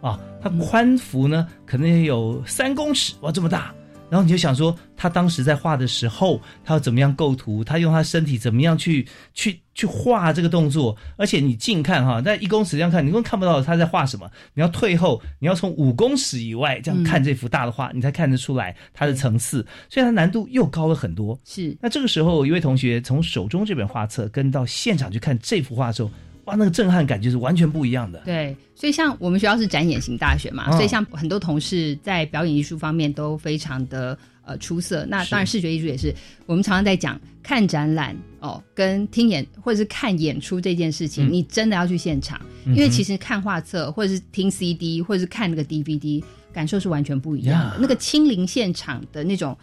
[0.00, 3.72] 啊，它宽幅呢可能也有三公尺哇这么大。
[4.08, 7.64] 然后你就想说，他当时在画的时候，他要怎么样构图？
[7.64, 10.96] 他用他身体怎么样去去去画这个动作？
[11.16, 14.30] 而且你近看哈，在一公尺这样看，你根本看不到他在画什么。
[14.54, 19.66] 你要退后，你要从五公尺以外这样看这幅大的画，你才看得出来它的层次。
[19.90, 21.36] 所以它难度又高了很多。
[21.44, 21.76] 是。
[21.80, 26.10] 那这个时候，一位同学从手中这本画册跟到现场去看这幅画的时候。
[26.46, 28.20] 哇，那个震撼感就是完全不一样的。
[28.24, 35.04] 对，所以像我们学校是展演型大学嘛，所以像很多同事在表演艺术方面都非常的呃出色。
[35.06, 36.14] 那当然视觉艺术也是，
[36.46, 46.22] 我们常常在讲看展览哦，跟听演或者是看演出这件事情，你真的要去现场，因为其实看画册或者是听 CD 或者是看那个 DVD，
[46.52, 47.78] 感受是完全不一样的。
[47.80, 49.56] 那个亲临现场的那种。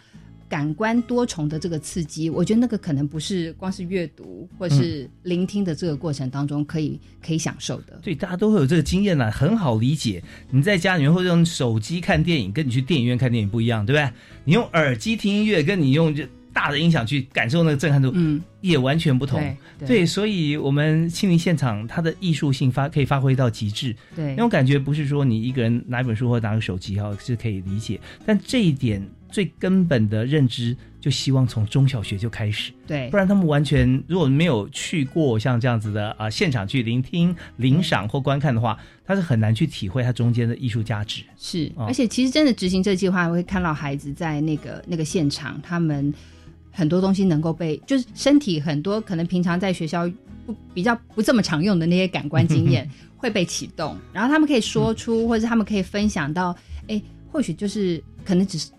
[0.48, 7.98] 感官多重的这个刺激，我觉得那个可能不是光是阅读或是聆听的这个过程当中可以可以享受的。
[8.02, 10.22] 对，大家都会有这个经验呢，很好理解。
[10.50, 14.08] 你在家里面或者用手机看电影，跟你去电影院看电影不一样，对不对？
[14.44, 16.14] 你用耳机听音乐，跟你用
[16.52, 19.42] 大的音响去感受那个震撼度，嗯，也完全不同。
[19.84, 23.96] 对，所以我们亲临现场，它的艺术性发可以发挥到极致。
[24.14, 29.02] 对，那种感觉不是说你一个人拿一本书或拿个手机哈是可以理解，但这一点。
[29.34, 41.24] 最根本的认知，就希望从中小学就开始，对，不然他们完全如果没有去过像这样子的啊现场去聆听、领赏或观看的话，他是很难去体会它中间的艺术价值。
[41.36, 46.14] 是，而且其实真的执行这计划，会看到孩子在那个那个现场，他们
[46.70, 50.08] 很多东西能够被，就是身体很多可能平常在学校
[50.46, 56.56] 不比较不这么常用的那些感官经验 会被启动，然后他们可以说出，或者他们可以分享到，
[56.86, 58.70] 哎，或许就是可能只是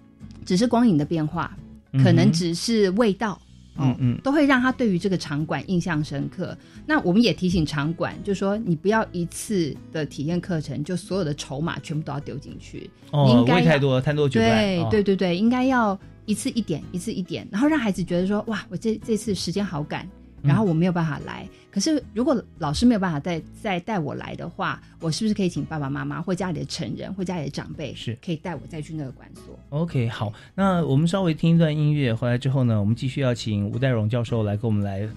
[0.45, 1.57] 只是光影的变化，
[2.03, 3.39] 可能只是味道。
[3.77, 6.57] 嗯嗯，都会让他对于这个场馆印象深刻。
[6.85, 12.89] 那我们也提醒场馆，就说你不要一次的体验课程，就所有的筹码全部都要丢进去。
[13.11, 20.07] 哦，喂太多，太多对对对对，应该要一次一点，一次一点，然后让孩子觉得说，哇，我这这次时间好赶。
[20.45, 35.07] 然后我没有办法来，可是如果老师没有办法再再带我来的话，我是不是可以请爸爸妈妈或家里的成人或家里的长辈是可以带我再去那个馆所？OK，好，那我们稍微听一段音乐回来之后呢，我们继续要请吴代荣教授来跟我们来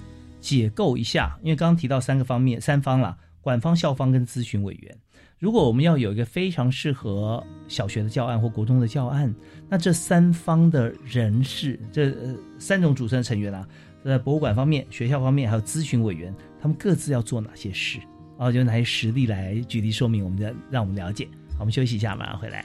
[0.40, 4.96] 解构一下，因为刚刚提到三个方面，三方啦，管方、校方跟咨询委员。
[5.38, 9.32] 如果我们要有一个非常适合小学的教案或国中的教案，
[9.68, 12.12] 那这三方的人士，这
[12.58, 13.64] 三种组成的成员啊。
[14.04, 17.98] 在博物馆方面、学校方面，还有咨询委员，他们各自要做哪些事？
[18.38, 20.24] 啊，有哪些实例来举例说明？
[20.24, 21.28] 我们的让我们了解。
[21.52, 22.64] 好，我们休息一下，马上回来。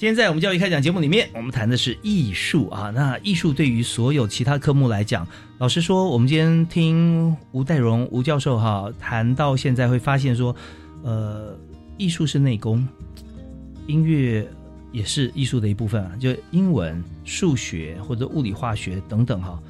[0.00, 2.88] 今天在我们教育开讲节目里面，我们谈的是艺术啊。
[2.88, 5.28] 那艺术对于所有其他科目来讲，
[5.58, 10.56] 老实说，我们今天听吴岱融吴教授哈谈到现在，会发现说，
[11.02, 11.54] 呃，
[11.98, 12.88] 艺术是内功，
[13.86, 14.48] 音乐
[14.90, 19.60] 也是艺术的一部分啊，就英文、数学或者物理、化学等等哈。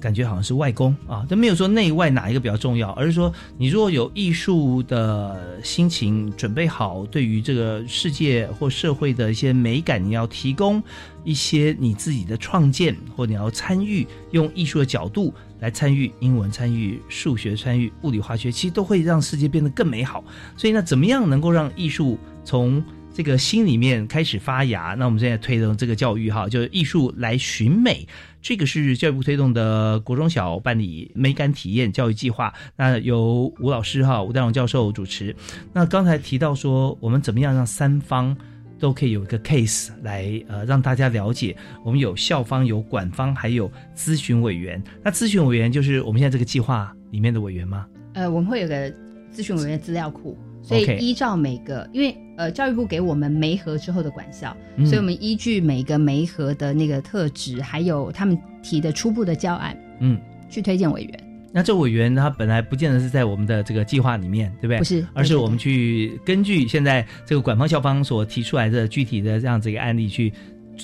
[0.00, 10.82] 感觉好像是外功啊，但没有说内外哪一个比较重要，而是说你如果有艺术的心情，准备好对于这个世界或社会的一些美感，你要提供
[11.24, 20.22] 一些你自己的创建，或你要参与用艺术的角度来参与英文、参与数学、参与物理、化学，其实都会让世界变得更美好。
[20.56, 22.82] 所以呢，怎么样能够让艺术从
[23.12, 24.94] 这个心里面开始发芽？
[24.96, 28.06] 那我们现在推动这个教育哈，就是艺术来寻美。
[28.40, 35.34] 这个是教育部推动的国中小办理美感体验教育计划，那由吴老师哈吴大荣教授主持。
[35.72, 38.36] 那刚才提到说，我们怎么样让三方
[38.78, 44.82] 都可以有一个 case 来呃让大家了解，我们有校方、有管方，还有咨询委员。
[45.02, 47.86] 那咨询委员就是我们现在这个计划里面的委员吗？
[48.14, 48.90] 呃，我们会有个
[49.32, 50.38] 咨询委员资料库。
[50.68, 61.24] 所以依照每个，因为呃教育部给我们媒合之后的管校，所以我们依据每个媒合的那个特质，还有他们提的初步的教案，嗯，去推荐委员。
[61.52, 64.78] 那这委员他本来不见得是在我们的这个计划里面，对不对？
[64.78, 70.32] 不是，而是我们去根据现在这个管方校方所提出来的具体的这样子一个案例去。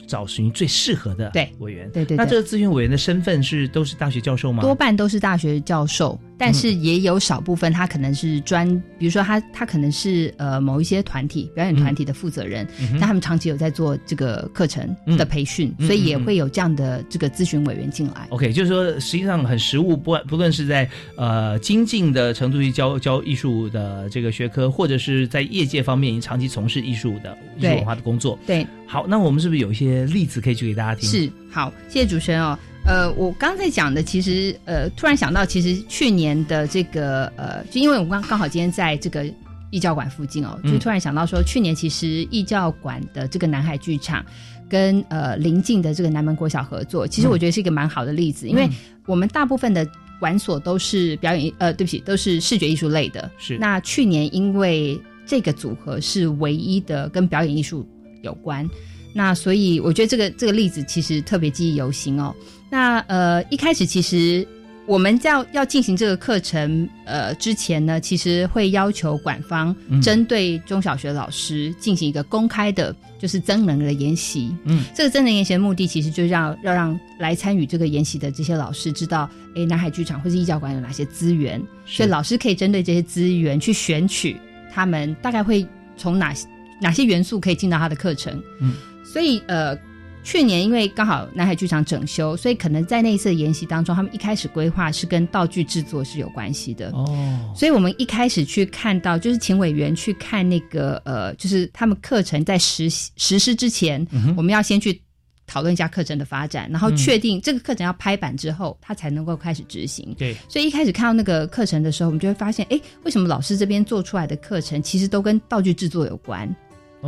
[0.08, 2.16] 找寻最适合的对委员，对对。
[2.16, 4.60] 那这个咨询委员的身份是都是大学教授吗？
[4.60, 8.68] 多半都是大学教授，但是也有少部分他可能是专，
[8.98, 18.26] 比如说他他可能是呃某一些团体表演团体的负责人，但他们长期有在做这个课程的培训，所以也会有这样的这个咨询委员进来。
[18.30, 28.36] OK，就是说实际上很实务，不不论是在呃精进的程度去教教艺术的这个学科，或者是在业界方面已经长期从事艺术的艺术文化的工作。
[28.44, 29.84] 对，好，那我们是不是有一些？
[29.84, 31.10] 些例子可以举给大家听。
[31.10, 32.58] 是好，谢谢主持人哦。
[32.86, 39.24] 呃，我刚才讲的，其实呃，突然想到，其实去年的这个呃，就因为我刚刚好今天在这个
[39.70, 44.24] 艺教馆附近哦，就突然想到说，去年其实艺教馆的这个南海剧场
[44.68, 48.68] 跟呃邻近的这个南门国小合作，其实我觉得是一个蛮好的例子，因为
[49.06, 49.88] 我们大部分的
[50.20, 53.30] 馆所都是表演呃，对不起，都是视觉艺术类的。
[53.38, 57.88] 是那去年因为这个组合是唯一的跟表演艺术
[58.20, 58.68] 有关。
[59.16, 62.34] 那所以我觉得这个这个例子其实特别记忆犹新哦。
[62.74, 64.44] 那呃一开始其实
[64.84, 69.72] 我们要要进行这个课程呃之前呢，其实会要求管方
[70.02, 74.52] 针对中小学老师进行一个公开的，就是增能的研习。
[74.64, 84.36] 嗯，这个增能研习的目的其实就是要要让来参与这个研习的这些老师知道，哎，南海剧场或是艺教馆有哪些资源，所以老师可以针对这些资源去选取
[84.74, 85.64] 他们大概会
[85.96, 86.34] 从哪
[86.80, 88.42] 哪些元素可以进到他的课程。
[88.60, 88.74] 嗯。
[89.04, 89.78] 所以，呃，
[90.24, 96.90] 去年因为刚好南海剧场整修，所以可能在那一次研习当中，他们一开始规划是跟道具制作是有关系的。
[96.92, 104.04] 哦，所以我们一开始去看到，就是请委员去看那个，呃，就是他们课程在实实施之前，
[104.36, 104.98] 我们要先去
[105.46, 110.14] 讨论一下课程的发展，然后确定这个课程要拍板之后，他才能够开始执行。
[110.16, 116.48] 对，所以一开始看到那个课程的时候，我们就会发现，哎，为什么老师这边做出来的课程其实都跟道具制作有关？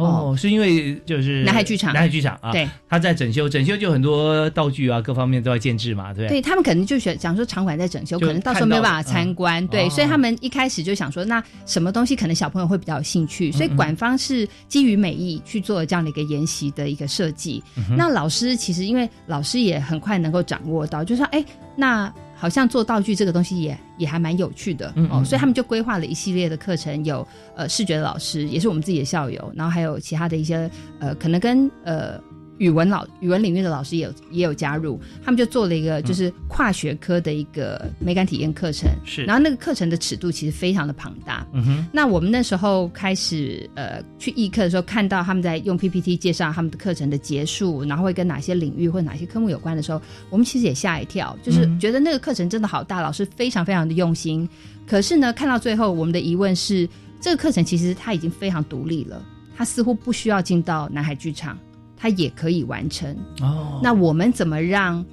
[0.04, 6.28] 哦，是因为就是南海剧场，南海剧场啊，对，他在整修，整修就很多道具啊，各方面都要建制嘛，对。
[6.28, 6.42] 对？
[6.42, 17.62] 他们可能就想想说场馆在整修，可能到时候没有办法参观，对，所以他们一开始就想说，那什么东西可能小朋友会比较有兴趣，所以馆方是基于美意去做这样的一个研习的一个设计。
[17.96, 21.44] 那老师其实因为老师也很快能够掌握到，就说哎，
[21.74, 22.12] 那。
[22.36, 27.26] 好像做道具这个东西也也还蛮有趣的哦，所以他们就规划了一系列的课程，有
[27.56, 30.70] 呃视觉的老师，也是我们自己的校友，然后还有其他的一些
[31.00, 32.20] 呃可能跟呃。
[32.58, 38.90] 语文老语文领域的老师也有也有加入，他们就做了一个就是跨学科的一个美感体验课程。
[39.04, 41.46] 是，然后那个课程的尺度其实非常的庞大。
[41.52, 41.86] 嗯哼。
[41.92, 50.00] 那我们那时候开始呃去议课的时候，看到他们在用 PPT 介绍他们的课程的结束，然后会跟哪些领域或哪些科目有关的时候，
[50.30, 54.48] 我们其实也吓一跳，就是觉得那个课程真的好大，老师非常非常的用心。
[54.86, 56.88] 可是呢，看到最后，我们的疑问是，
[57.20, 59.22] 这个课程其实它已经非常独立了，
[59.56, 61.58] 它似乎不需要进到南海剧场。
[61.96, 63.80] 它也可以完成哦。
[63.82, 65.04] 那我们怎么让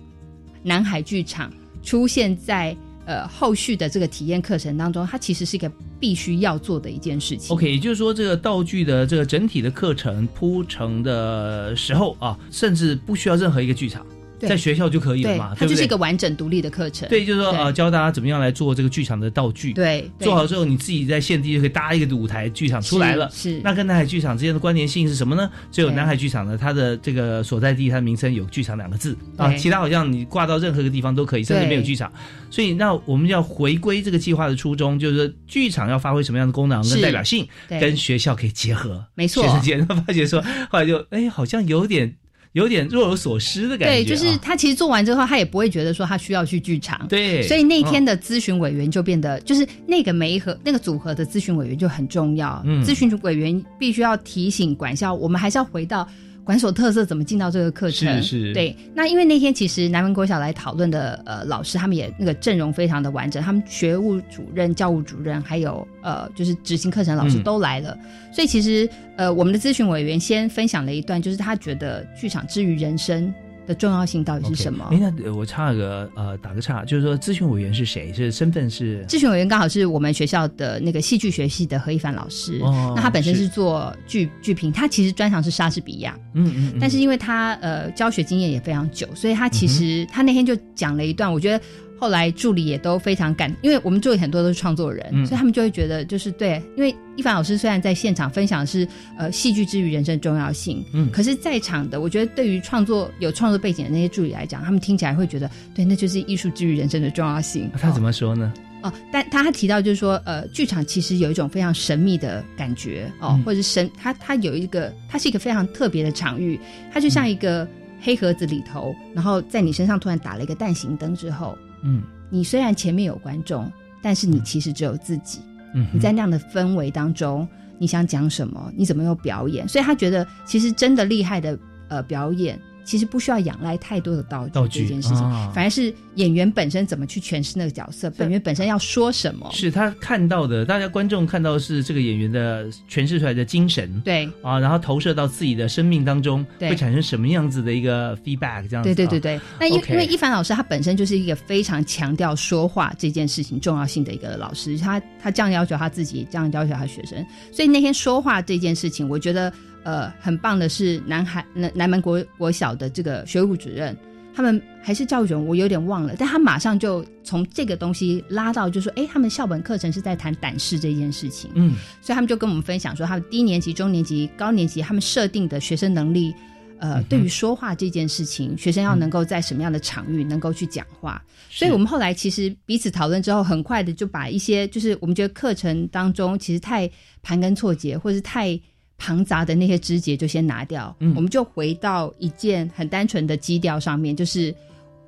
[0.61, 2.75] 南海剧场出现在
[3.05, 5.05] 呃后续的这个体验课程当中？
[5.05, 7.55] 它其实是一个必须要做的一件事情。
[7.55, 14.05] OK，也就是说，这个道具的这个整体的课程铺成的时候啊，甚至不需要任何一个剧场。
[14.48, 15.56] 在学校就可以了嘛？
[15.58, 17.08] 它就是一个完整独立的课程。
[17.10, 19.74] 对，就是说呃，教大家怎么样来做这个剧场的道具。
[19.74, 23.30] 对，做好之后，你自己在现地就可以搭一个舞台剧场出来了。
[23.32, 23.60] 是。
[23.64, 25.50] 那跟南海剧场之间的关联性是什么呢？
[25.72, 29.54] 只有南海剧场呢，它的这个所在地，它的名称有“剧场”两个字啊。
[29.56, 32.12] 其他好像你挂到任何一个地方都可以，甚至没有剧场。
[32.50, 39.06] 所以，那我们要回归这个计划的初衷，就是说剧场要发挥什么样的功能跟代表性，跟学校可以结合。
[39.16, 39.44] 没错。
[39.44, 42.16] 学生间发觉说，后来就哎，好像有点。
[42.54, 43.95] 有点若有所失的感觉。
[43.95, 47.06] 对，就是他其实做完之后，他也不会觉得说他需要去剧场。
[47.08, 52.62] 对，所以那天的咨询委员就变得，就是那个媒合那个组合的咨询委员就很重要。
[52.66, 56.08] 嗯，咨询委员必须要提醒管校，我们还是要回到。
[56.44, 58.22] 管所特色怎么进到这个课程？
[58.22, 58.54] 是是。
[58.54, 67.98] 对，那因为那天其实南门国小来讨论的呃老师，他们也那个阵容非常的完整，他们学务主任、教务主任，还有呃就是执行课程老师都来了，
[68.34, 73.34] 所以其实呃我们的咨询委员先分享了一段，就是他觉得剧场之于人生。
[73.66, 74.88] 的重要性到底是什么？
[74.91, 78.11] 哎，那我插个呃，打个岔，就是说咨询委员是谁？
[78.14, 79.05] 是身份是？
[79.07, 82.59] 咨询委员刚好是我们学校的那个戏剧学系的何一凡老师。
[82.61, 86.18] 哦，那他本身是做剧剧评，他其实专长是莎士比亚。
[86.34, 86.78] 嗯嗯。
[86.80, 91.64] 但是因为他呃教学经验也非常久，所以他其实他那天就讲了一段，我觉得。
[92.04, 98.86] 后来助理也都非常感，因为我们助理很多都是创作人，所以他们就会觉得就是对，因为一凡老师虽然在现场分享是
[99.18, 107.72] 呃戏剧之于人生重要性，嗯，可是在场的我觉得对于创作有创作背景的那些助理来讲，他们听起来会觉得对，那就是艺术之于人生的重要性。
[107.80, 108.51] 他怎么说呢？
[108.82, 116.60] 哦，但他提到就是说，呃，剧场其实有一种非常神秘的感觉哦，或者是神，它它有一个，它是一个非常特别的场域，
[116.91, 117.66] 它就像一个
[118.01, 121.58] 黑盒子里头，然后在你身上突然打了一个蛋形灯之后。
[121.84, 123.71] 嗯，你虽然前面有观众，
[124.01, 125.39] 但是你其实只有自己。
[125.73, 128.71] 嗯，你在那样的氛围当中，你想讲什么？
[128.75, 129.67] 你怎么用表演？
[129.67, 131.57] 所以他觉得，其实真的厉害的
[131.89, 132.59] 呃表演。
[132.84, 135.17] 其实不需要仰赖太多的道具这件事情，
[135.53, 139.49] 反而是演员本身怎么去诠释那个角色，演员本身要说什么。
[139.53, 148.67] 是他看到的，大家观众看到的是这个演员的诠释出来的精神，对啊，然后投射到自己的生命当中，会产生什么样子的一个 feedback？
[148.67, 149.39] 这样对对对对。
[149.59, 159.51] 那因因为一凡老师他本身就是一个非常强调说话这件事情重要性的一个老师，他他这样要求他自己，这样要求他学生，所以那天说话这件事情，我觉得。
[159.84, 163.95] 呃，很棒的是南海南南门国国小的这个学务主任，
[164.34, 176.34] 他们还是教育员，我有点忘了，但他马上就从这个东西拉到，就说，哎，他们校本课程是在谈胆识这件事情，嗯，所以他们就跟我们分享说，他们低年级、中年级、高年级他们设定的学生能力，
[176.79, 186.89] 呃，对于说话这件事情，学生要能够在什么样的场域能够去讲话，所以我们后来其实彼此讨论之后，很快的就把一些就是我们觉得课程当中其实太
[187.21, 188.57] 盘根错节，或者是太。
[188.98, 194.54] 庞杂的那些枝节就先拿掉，我们就回到一件很单纯的基调上面，就是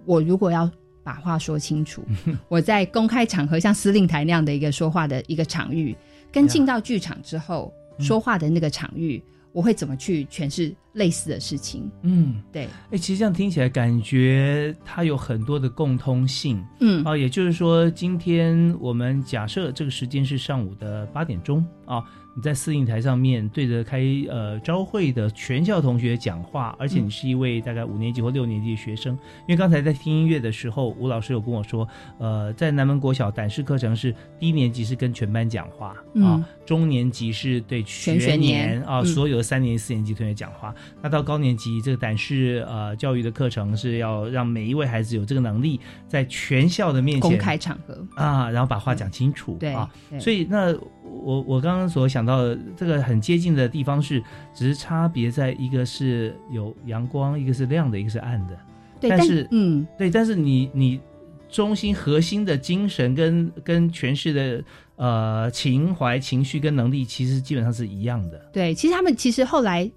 [0.05, 0.69] 我如果要
[1.03, 2.03] 把话说清楚，
[2.49, 5.95] 我在公开场合像司令台那样的一个说话的一个场域，
[6.31, 9.23] 跟进到剧场之后说话的那个场域，
[9.55, 11.89] 我会怎么去诠释类似的事情？
[12.01, 12.67] 嗯，对。
[12.91, 16.61] 哎，其实这样听起来感觉它有很多的共通性。
[16.81, 22.03] 嗯，啊，也就是说，今天我们假设这个时间是上午的八点钟啊。
[22.37, 29.13] 你在司令台上面对着开呃招会的全校同学讲话，而且你是一位大概五年级或六年级的学生。
[29.47, 31.87] 因为刚才在听音乐的时候，吴老师有跟我说，
[32.19, 40.73] 呃，在南门国小胆识课程是低年级是跟全班讲话啊，中年级是对全学年啊所有的三年级、四年级同学讲话。
[41.01, 49.55] 那到高年级这个胆识呃教育的课程是要让每一位孩子有这个能力，在全校的面前公开场合啊，然后把话讲清楚。
[49.59, 49.89] 对啊，
[50.19, 50.75] 所以那。
[51.07, 54.21] 我我刚刚所想到的这个很接近的地方是，
[54.53, 58.57] 只是差别在一个是有阳光，一个是亮的，一个是暗的。
[58.99, 60.99] 对，但是嗯，对，但是你你
[61.47, 64.61] 中心核心的精神跟跟诠释的
[64.95, 68.49] 呃情怀、情绪跟能力，其实基本上是一样的。
[68.51, 69.89] 对，其实他们其实后来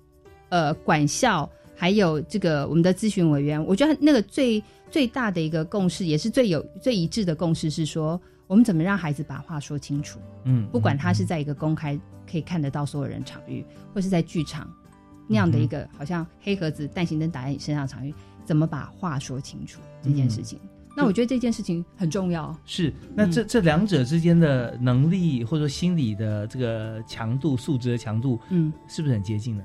[0.49, 8.21] 呃管校还有这个我们的咨询委员，我觉得那个最最大的一个共识，也是最有最一致的共识是说。
[8.49, 10.19] 我们怎么让孩子把话说清楚？
[10.45, 14.67] 嗯，不管他是在一个公开可以看得到所有人场域，或是在剧场
[15.29, 18.15] 那样的一个好像黑盒子、弹形灯打在你身上场域，
[18.47, 20.59] 怎么把话说清楚这件事情？
[21.01, 22.53] 那我觉得这件事情很重要。
[22.67, 29.63] 是，那这这两者之间的能力或者说心理的这个强度、素质的强度，嗯，是不是很接近呢？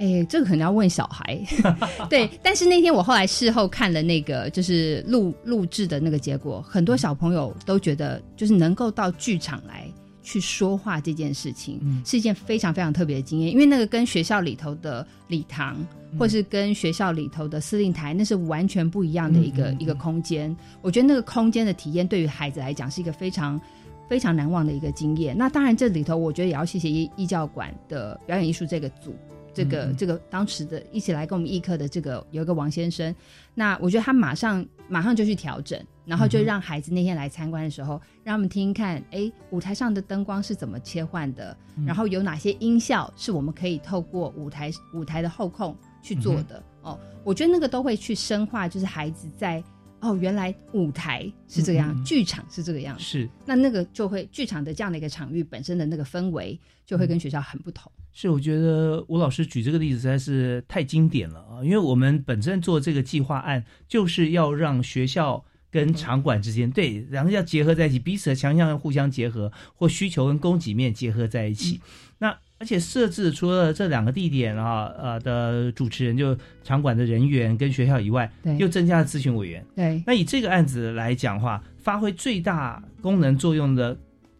[0.00, 1.40] 哎，这个可能要问小孩。
[2.10, 9.86] 对，但是那天我后来事后看了那个就是录录制的那个结果，很多小朋友都觉得，就是能够到剧场来
[10.24, 13.52] 去说话这件事情，是一件非常非常特别的经验。
[13.52, 15.76] 因为那个跟学校里头的礼堂，
[16.18, 20.54] 或是跟学校里头的司令台，那是完全不一样的一个一个空间。
[20.82, 23.60] 我觉得那个空间的体验，对于孩子来讲，是一个非常
[24.08, 25.36] 非常难忘的一个经验。
[25.38, 29.14] 那当然，这里头我觉得也要谢谢艺艺教馆的表演艺术这个组。
[29.56, 33.14] 这个这个当时的一起来跟我们艺课的这个有一个王先生，
[33.54, 46.98] 那我觉得他马上马上就去调整，然后就让孩子那天来参观的时候，让他们听看，哎，舞台上的灯光是怎么切换的，然后有哪些音效是我们可以透过舞台舞台的后控去做的哦。
[47.24, 49.62] 我觉得那个都会去深化，就是孩子在
[50.00, 57.90] 哦，原来舞台是这样，剧场是这个样，是那那个就会剧场的这样的一个场域本身的那个氛围就会跟学校很不同。
[58.12, 61.64] 是，我觉得吴老师举这个例子实在是太经典了啊！
[61.64, 65.42] 因为我们本身做这个计划案，就是要让学校
[65.74, 71.80] 跟场馆之间对，然后要结合在一起，彼此的强项要互相结合，或需求跟供给面结合在一起。
[72.18, 72.28] 那
[72.60, 79.66] 而且设置除了这两个地点啊，呃的主持人就场馆的人员跟学校以外，对，又增加了咨询委员。
[79.74, 83.96] 对，那以这个案子来讲话，发挥最大功能作用的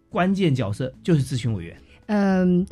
[0.08, 1.76] 关键角色就是咨询委员。
[2.06, 2.64] 嗯。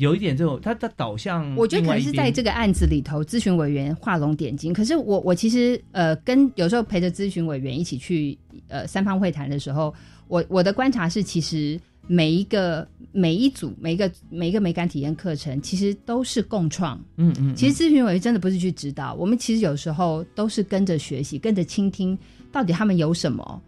[0.00, 4.72] 有一点这种，他的导向，我觉得可能是在这个案子里头，咨询委员画龙点睛。
[4.72, 8.36] 可是我我其实呃，跟有时候陪着咨询委员一起去
[8.68, 9.94] 呃三方会谈的时候，
[10.26, 16.98] 我我的观察是，其实每一个每一组每一个每一个美感体验课程，其实都是共创。
[17.18, 22.18] 嗯嗯，其实咨询委员真的不是去指导，我们其实有时候都是跟着学习，跟着倾听，
[22.50, 23.62] 到底他们有什么。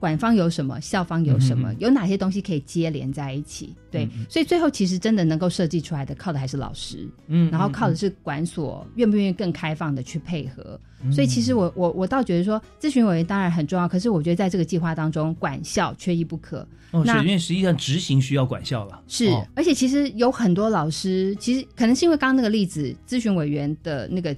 [0.00, 3.76] 管方有什么，校方有什么，有哪些东西可以接连在一起？
[3.90, 10.80] 对，所以最后其实真的能够设计出来的，靠的还是老师，嗯，然后靠的是管所愿不愿意更开放的去配合。
[11.12, 16.66] 所以其实我我我倒觉得说，咨询委员当然很重要，可是我觉得在这个计划当中，管校缺一不可。
[16.92, 19.02] 哦，是因为实际上执行需要管校了。
[19.06, 24.34] 是，而且其实有很多老师，其实可能是因为刚刚那个例子，咨询委员的那个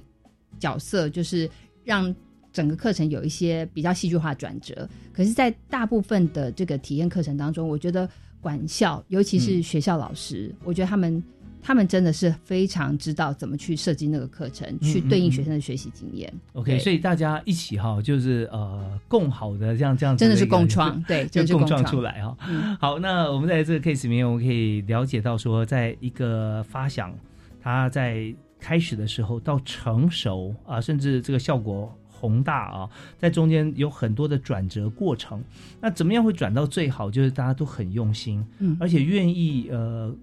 [0.59, 1.49] 角色就是
[1.85, 2.13] 让。
[2.53, 8.07] 整个课程有一些比较戏剧化转折，可是，在大部分的这个体验课程当中，我觉得
[8.39, 11.23] 管校，尤其是学校老师，我觉得他们
[11.63, 16.31] 他们真的是非常知道怎么去设计那个课程，去对应学生的学习经验。
[16.53, 22.37] OK，所以大家一起哈，就是呃，共好的这样这样，真的是共创， 对，就共创出来哈。
[22.79, 27.11] 好，那我们在这个 case 里面，我们可以了解到说，在一个发想，
[27.59, 31.91] 它在开始的时候到成熟啊，甚至这个效果。
[32.23, 35.43] 宏大啊，在中间有很多的转折过程。
[35.81, 37.11] 那怎么样会转到最好？
[37.11, 40.15] 就是大家都很用心，嗯，而且愿意呃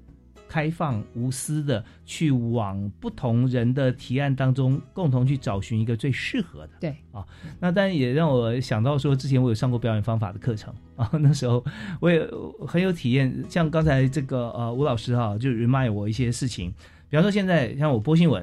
[0.48, 6.70] 开放无私的去往不同人的提案当中共同去找寻一个最适合的。
[6.80, 7.22] 对啊，
[7.60, 11.62] 那当然也让我想到说，之前我有上过表演方法的课程啊， 那时候
[12.00, 12.26] 我也
[12.66, 13.44] 很有体验。
[13.46, 16.72] 像刚才这个呃吴老师哈，就 remind 我一些事情，
[17.10, 18.42] 比方说现在像我播新闻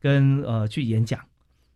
[0.00, 1.18] 跟呃去演讲。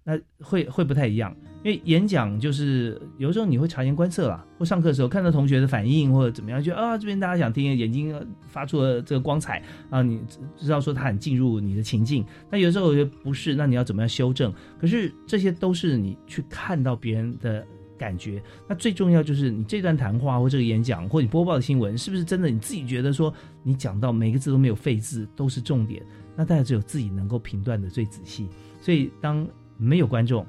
[0.08, 10.18] 那会会不太一样，因为演讲就是有时候你会察言观色啦，或上课的时候看到同学的反应或者怎么样，就啊这边大家想听，眼睛发出了这个光彩啊，你
[10.56, 12.24] 知道说他很进入你的情境。
[12.50, 14.50] 那有时候我觉得不是，那你要怎么样修正？
[14.80, 17.62] 可是这些都是你去看到别人的
[17.98, 18.42] 感觉。
[18.66, 23.30] 那最重要就是你这段谈话或这个演讲或你播报的新闻，是不是真的你自己觉得说
[23.62, 26.02] 你讲到每个字都没有废字，都是重点？
[26.34, 28.48] 那大家只有自己能够评断的最仔细。
[28.80, 29.46] 所以当
[29.78, 30.44] 没有观众、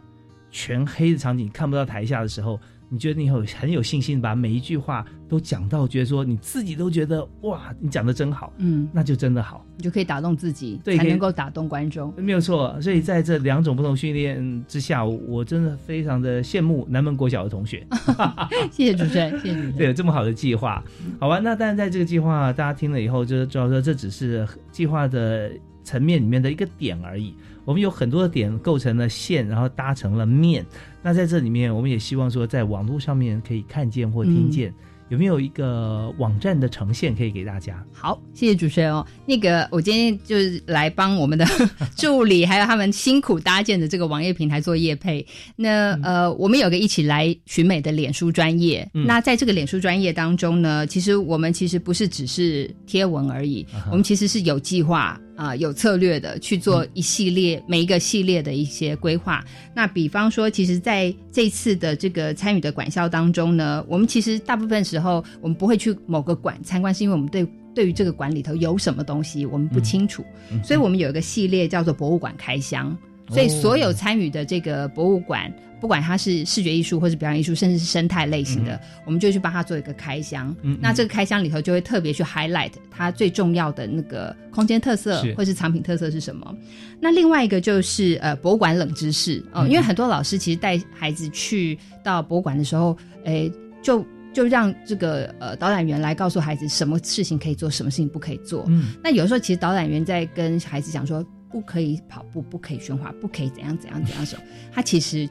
[0.51, 2.59] 全黑的场景看不到台下的时候。
[2.91, 12.75] 你觉得你有很有信心把每一句话都讲到，觉得说你自己都觉得哇，你讲的真好，嗯，那就真的好，你就可以打动自己，才能够打动观众，没有错。
[12.81, 17.85] 所以在这两种不同训练之下，我真的非常的羡慕南门国小的同学。
[18.73, 19.73] 谢谢主持人，谢谢主持人。
[19.73, 20.83] 对，有这么好的计划，
[21.19, 21.37] 好吧？
[21.37, 25.51] 那但是在这个计划，大家听了以后就知道说，这只是计划的
[25.83, 27.35] 层面里面的一个点而已。
[27.69, 30.65] 我们有很多的点构成了线，然后搭成了面。
[31.03, 34.73] 那在这里面，我们也希望说，在网络上面可以看见或听见。
[35.09, 37.83] 有没有一个网站的呈现可以给大家？
[37.91, 39.05] 好，谢谢主持人哦。
[39.25, 41.45] 那个，我今天就是来帮我们的
[41.95, 45.25] 助理，还有他们辛苦搭建的这个网页平台做业配。
[45.55, 48.87] 那呃，我们有个一起来寻美的脸书专业。
[48.93, 59.41] 那在这个脸书专业当中呢，其实我们其实不是只是贴文而已，我们其实是有计划啊、有策略的去做一系列每一个系列的一些规划。
[59.73, 70.25] 那比方说，其实在这次的这个参与的管校当中呢，我们其实大部分时候我们不会去某个馆参观，是因为我们对对于这个馆里头有什么东西我们不清楚，
[70.61, 72.97] 所以我们有一个系列叫做博物馆开箱，
[73.29, 75.51] 所以所有参与的这个博物馆。
[75.81, 80.53] 不管它是视觉艺术，或是表演艺术，甚至是生态类型的，我们就去帮它做一个开箱。
[80.81, 86.53] 那这个开箱里头就会特别去 highlight 它最重要的那个空间特色，或是藏品特色是什么。
[86.99, 93.49] 那另外一个就是呃博物馆冷知识哦，因为很多老师其实带孩子去到博物馆的时候，诶，
[93.81, 98.65] 就就让这个呃导览员来告诉孩子什么事情可以做，什么事情不可以做。
[98.67, 105.29] 嗯，那有时候其实导览员在跟孩子讲说不可以跑步，不可以喧哗，不可以怎样怎样怎样时候，他其实。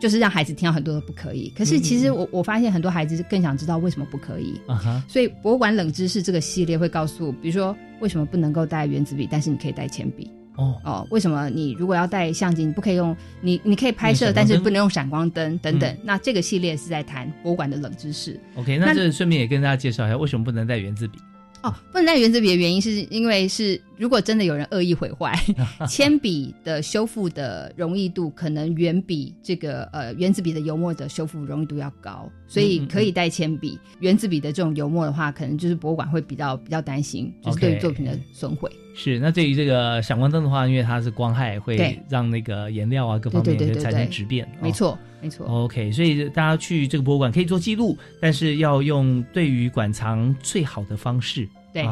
[0.00, 4.60] 就是让孩子听到很多的不可以，可是其实我我发现很多孩子更想知道为什么不可以，
[5.08, 15.96] 所以博物馆冷知识这个系列会告诉，比如说为什么不能够带原子笔，但是你可以带铅笔哦哦，为什么你如果要带相机，你不可以用你你可以拍摄，但是不能用闪光灯等等。
[16.02, 18.38] 那这个系列是在谈博物馆的冷知识。
[18.56, 21.18] OK，那这顺便也跟大家介绍一下，为什么不能带原子笔？
[21.64, 23.80] 哦，不能带原子笔的原因是因为是。
[23.96, 25.32] 如果真的有人恶意毁坏
[25.88, 33.78] 铅笔的修复的容易度，可能远比这个呃原子笔的油墨的修复容易度要高，所以可以带铅笔。
[34.00, 38.68] 原子笔的这种油墨的话，可能就是博物馆会比较比较担心，就是对于作品的损毁。
[38.94, 44.48] 是，那对于这个闪光灯的话，因为它是光害，会让那个颜料啊各方面产生质变。
[44.60, 45.46] 没错，没错。
[45.46, 51.48] OK，所以大家去这个博物馆可以做记录，但是要用对于馆藏最好的方式。
[51.72, 51.84] 对。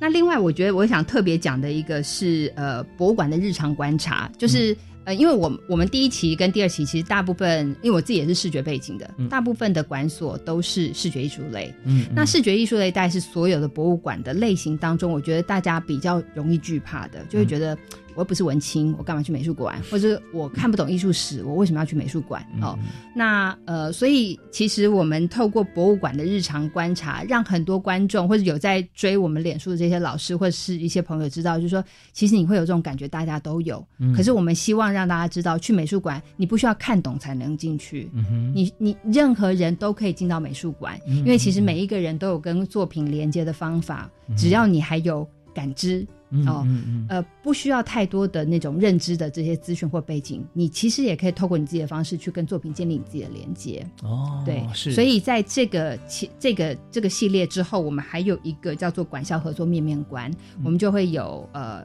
[0.00, 4.76] 那另外，我觉得我想特别讲的一个是，呃，博物馆的日常观察，就是
[5.08, 11.74] 呃，因为我我们第一期跟第二期其实大部分，因为我自己也是视觉背景的，大部分的馆所都是视觉艺术类。
[11.84, 17.74] 嗯，那视觉艺术类大概是所有的博物馆的类型当中，我觉得大家比较容易惧怕的，就会觉得。
[18.18, 19.80] 我又不是文青，我干嘛去美术馆？
[19.88, 22.44] 或者我看不懂艺术史，我为什么要去美术馆？
[22.60, 22.76] 哦，
[23.14, 33.86] 那呃，所以其实我们透过博物馆的日常观察，让很多观众或者有在追我们脸书的这些老师或者是一些朋友知道，就是说，其实你会有这种感觉，大家都有。
[34.16, 38.10] 可是我们希望让大家知道，去美术馆你不需要看懂才能进去，
[38.52, 46.04] 你你任何人都可以进到美术馆，因为其实每一个人都有跟作品连接的方法，只要你还有感知。
[46.46, 46.66] 哦，
[47.08, 53.86] 呃，不需要太多的那种认知的这些资讯或背景，你其实也可以透过你自己的方式去跟作品建立你自己的连接。
[54.02, 54.92] 哦，对，是。
[54.92, 60.30] 所以在这个其这个这个系列之后，我们还有一个叫做管校合作面面观，
[60.62, 61.82] 我们就会有呃，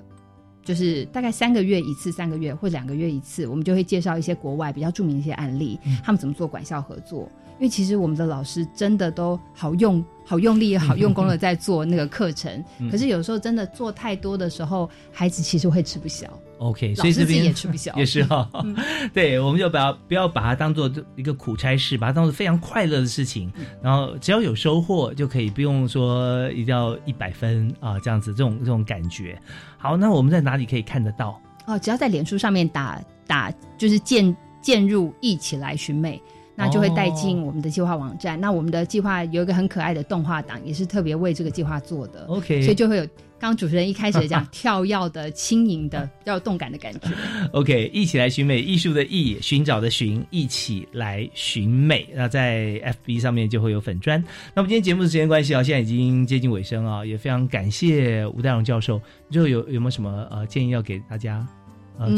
[0.63, 7.29] 就是大概三个月一次，三个月或两个月一次，我们就会介绍一些国外比较著名的一些案例，他们怎么做管校合作。
[7.59, 16.27] 因为其实我们的老师真的都好用、好用力、好用功的在做那个课程，可是有时候真的做太多的时候，孩子其实会吃不消。
[16.59, 18.49] OK，所以这边也吃不消， 也是哈。
[19.13, 23.51] 对，我们就不要不要把它当做一个苦差事，把它当做非常快乐的事情。
[23.81, 29.37] 然后只要有收获就可以，不用说一定要一百分啊，这样子这种这种感觉。
[29.77, 31.37] 好，那我们在哪里可以看得到？
[31.65, 36.21] 哦，只要在脸书上面打打，就是渐渐入一起来寻美。
[36.55, 38.39] 那就会带进我们的计划网站。
[38.39, 42.25] 那我们的计划有一个很可爱的动画档，也是特别为这个计划做的。
[42.27, 43.07] OK，所以就会有
[43.39, 47.09] 刚主持人一开始讲 跳跃的、轻盈的、比较动感的感觉。
[47.51, 52.07] OK，一起来寻美，艺术的艺，寻找的寻，一起来寻美。
[52.13, 54.23] 那在 FB 上面就会有粉砖。
[54.55, 59.01] 那么今天节目的时间关系啊，现在已经接近尾声啊，也非常感谢吴代荣教授。
[59.29, 61.45] 最后有有没有什么呃建议要给大家？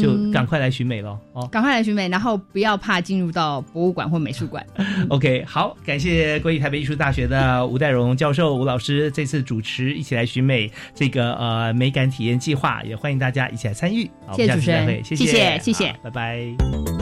[0.00, 1.18] 就赶快来寻美咯！
[1.32, 4.64] 哦，赶快来寻美，然后不要怕进入到博物馆或美术馆。
[5.08, 14.10] OK，好，感谢国立台北艺术大学的吴代荣教授吴老师这次主持一起来寻美这个呃美感体验计划，也欢迎大家一起来参与。
[14.32, 16.95] 谢谢主持人，谢谢谢谢，拜拜。